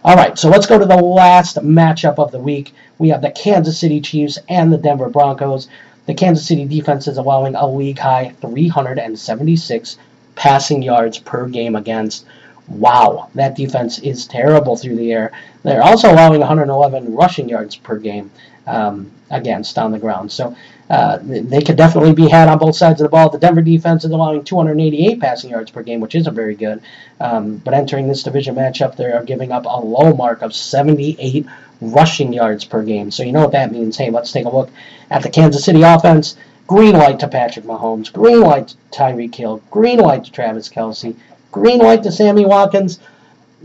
[0.05, 2.73] All right, so let's go to the last matchup of the week.
[2.99, 5.69] We have the Kansas City Chiefs and the Denver Broncos.
[6.07, 9.99] The Kansas City defense is allowing a league high 376
[10.37, 12.25] passing yards per game against.
[12.69, 15.33] Wow, that defense is terrible through the air.
[15.65, 18.31] They're also allowing 111 rushing yards per game
[18.69, 20.31] um, against on the ground.
[20.31, 20.57] So
[20.91, 23.31] uh, they could definitely be had on both sides of the ball.
[23.31, 26.83] The Denver defense is allowing 288 passing yards per game, which isn't very good.
[27.21, 31.47] Um, but entering this division matchup, they are giving up a low mark of 78
[31.81, 33.11] rushing yards per game.
[33.11, 33.97] So you know what that means.
[33.97, 34.71] Hey, let's take a look
[35.11, 36.37] at the Kansas City offense.
[36.67, 38.13] Green light to Patrick Mahomes.
[38.13, 39.63] Green light to Tyreek Hill.
[39.71, 41.17] Green light to Travis Kelce.
[41.51, 42.99] Green light to Sammy Watkins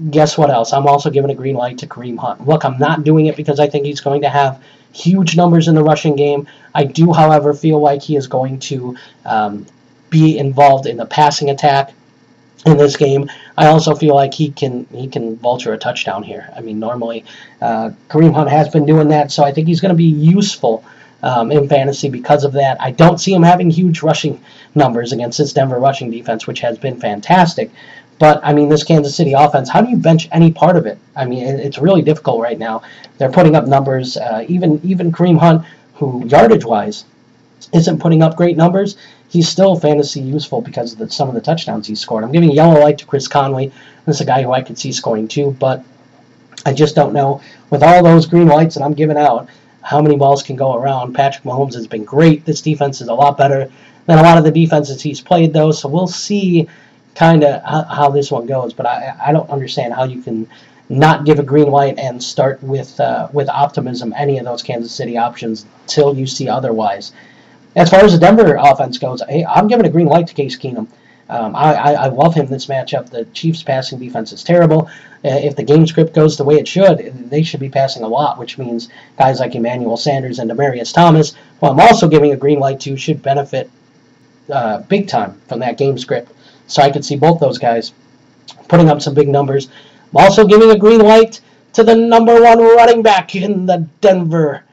[0.10, 0.74] guess what else?
[0.74, 2.48] I'm also giving a green light to Kareem Hunt.
[2.48, 5.76] Look, I'm not doing it because I think he's going to have huge numbers in
[5.76, 6.48] the rushing game.
[6.74, 9.66] I do, however, feel like he is going to um,
[10.10, 11.94] be involved in the passing attack
[12.66, 13.30] in this game.
[13.58, 16.50] I also feel like he can he can vulture a touchdown here.
[16.56, 17.26] I mean, normally
[17.62, 20.86] uh, Kareem Hunt has been doing that, so I think he's going to be useful
[21.24, 22.78] um, in fantasy because of that.
[22.80, 24.42] I don't see him having huge rushing
[24.76, 27.72] numbers against this Denver rushing defense, which has been fantastic.
[28.20, 30.98] But I mean, this Kansas City offense, how do you bench any part of it?
[31.16, 32.84] I mean, it's really difficult right now.
[33.18, 34.18] They're putting up numbers.
[34.18, 37.06] Uh, even even Kareem Hunt, who yardage wise
[37.74, 38.98] isn't putting up great numbers,
[39.30, 42.24] he's still fantasy useful because of the, some of the touchdowns he scored.
[42.24, 43.72] I'm giving a yellow light to Chris Conley.
[44.06, 45.84] This is a guy who I could see scoring too, but
[46.66, 47.42] I just don't know.
[47.70, 49.50] With all those green lights that I'm giving out,
[49.82, 51.14] how many balls can go around?
[51.14, 52.46] Patrick Mahomes has been great.
[52.46, 53.72] This defense is a lot better
[54.06, 55.72] than a lot of the defenses he's played, though.
[55.72, 56.70] So we'll see
[57.16, 58.74] kind of how, how, this one goes.
[58.74, 60.48] But I, I don't understand how you can
[60.90, 64.92] not give a green light and start with uh, with optimism any of those Kansas
[64.92, 67.12] City options till you see otherwise.
[67.76, 70.58] As far as the Denver offense goes, hey, I'm giving a green light to Case
[70.58, 70.88] Keenum.
[71.30, 73.10] Um, I, I, I, love him this matchup.
[73.10, 74.90] The Chiefs' passing defense is terrible.
[75.26, 78.08] Uh, if the game script goes the way it should, they should be passing a
[78.08, 82.38] lot, which means guys like Emmanuel Sanders and Demaryius Thomas, who I'm also giving a
[82.38, 83.72] green light to, should benefit
[84.52, 86.32] uh, big time from that game script.
[86.68, 87.94] So I could see both those guys
[88.68, 89.70] putting up some big numbers.
[90.12, 91.42] I'm also giving a green light
[91.74, 94.64] to the number one running back in the Denver.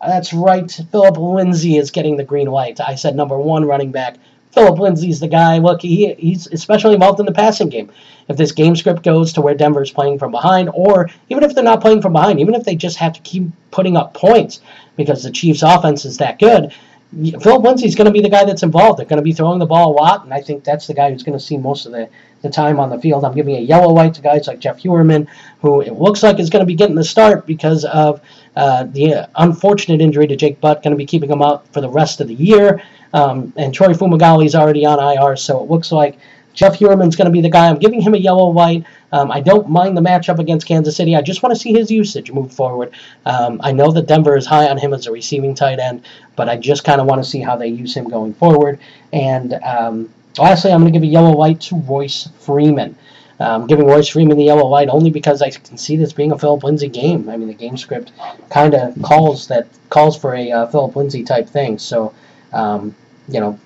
[0.00, 2.80] That's right, Philip Lindsay is getting the green light.
[2.80, 4.16] I said number one running back.
[4.52, 5.58] Philip Lindsay's the guy.
[5.58, 7.90] Look, he, he's especially involved in the passing game.
[8.26, 11.62] If this game script goes to where Denver's playing from behind, or even if they're
[11.62, 14.60] not playing from behind, even if they just have to keep putting up points
[14.96, 16.72] because the Chiefs' offense is that good,
[17.12, 18.98] Philip Lindsay's going to be the guy that's involved.
[18.98, 21.10] They're going to be throwing the ball a lot, and I think that's the guy
[21.10, 22.08] who's going to see most of the,
[22.42, 23.24] the time on the field.
[23.24, 25.28] I'm giving a yellow light to guys like Jeff Heuerman,
[25.60, 28.20] who it looks like is going to be getting the start because of
[28.56, 31.88] uh, the unfortunate injury to Jake Butt, going to be keeping him out for the
[31.88, 32.82] rest of the year.
[33.12, 36.18] Um, and Troy Fumagalli's already on IR, so it looks like
[36.56, 37.68] Jeff Heuerman's going to be the guy.
[37.68, 38.84] I'm giving him a yellow light.
[39.12, 41.14] Um, I don't mind the matchup against Kansas City.
[41.14, 42.92] I just want to see his usage move forward.
[43.24, 46.04] Um, I know that Denver is high on him as a receiving tight end,
[46.34, 48.80] but I just kind of want to see how they use him going forward.
[49.12, 52.96] And um, lastly, I'm going to give a yellow light to Royce Freeman.
[53.38, 56.38] Um, giving Royce Freeman the yellow light only because I can see this being a
[56.38, 57.28] Philip Lindsay game.
[57.28, 58.12] I mean, the game script
[58.48, 61.78] kind of calls that calls for a uh, Philip Lindsay type thing.
[61.78, 62.14] So,
[62.54, 62.94] um,
[63.28, 63.60] you know,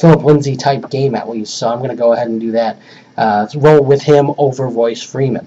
[0.00, 1.54] Philip Lindsay type game at least.
[1.54, 2.78] So I'm going to go ahead and do that.
[3.16, 5.46] Uh, roll with him over Royce Freeman.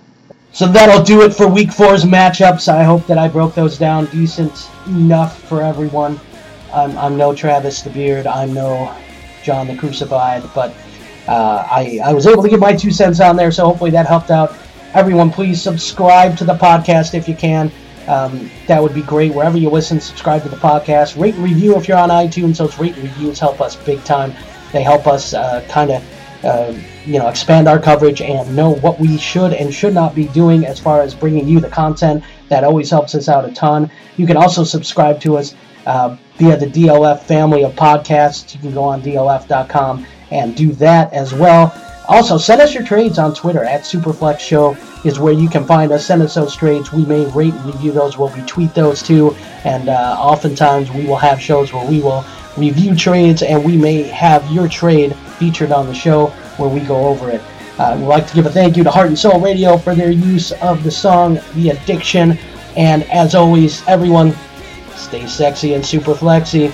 [0.51, 2.71] So that'll do it for Week Four's matchups.
[2.71, 6.19] I hope that I broke those down decent enough for everyone.
[6.71, 8.27] I'm, I'm no Travis the Beard.
[8.27, 8.95] I'm no
[9.43, 10.75] John the Crucified, but
[11.27, 14.05] uh, I, I was able to get my two cents on there, so hopefully that
[14.05, 14.55] helped out.
[14.93, 17.71] Everyone, please subscribe to the podcast if you can.
[18.07, 19.33] Um, that would be great.
[19.33, 21.19] Wherever you listen, subscribe to the podcast.
[21.19, 22.57] Rate and review if you're on iTunes.
[22.57, 24.33] Those rate and reviews help us big time.
[24.71, 26.73] They help us uh, kind of, uh,
[27.05, 30.65] you know, expand our coverage and know what we should and should not be doing
[30.65, 32.23] as far as bringing you the content.
[32.49, 33.89] That always helps us out a ton.
[34.17, 38.53] You can also subscribe to us uh, via the DLF family of podcasts.
[38.53, 41.71] You can go on DLF.com and do that as well.
[42.07, 44.75] Also, send us your trades on Twitter at Superflex Show
[45.05, 46.05] is where you can find us.
[46.05, 46.91] Send us those trades.
[46.91, 48.17] We may rate and review those.
[48.17, 49.35] We'll retweet those too.
[49.63, 52.25] And uh, oftentimes we will have shows where we will
[52.57, 56.27] review trades and we may have your trade featured on the show.
[56.57, 57.41] where we go over it.
[57.79, 60.11] Uh, we'd like to give a thank you to Heart and Soul Radio for their
[60.11, 62.37] use of the song The Addiction.
[62.75, 64.35] And as always, everyone,
[64.95, 66.71] stay sexy and super flexy.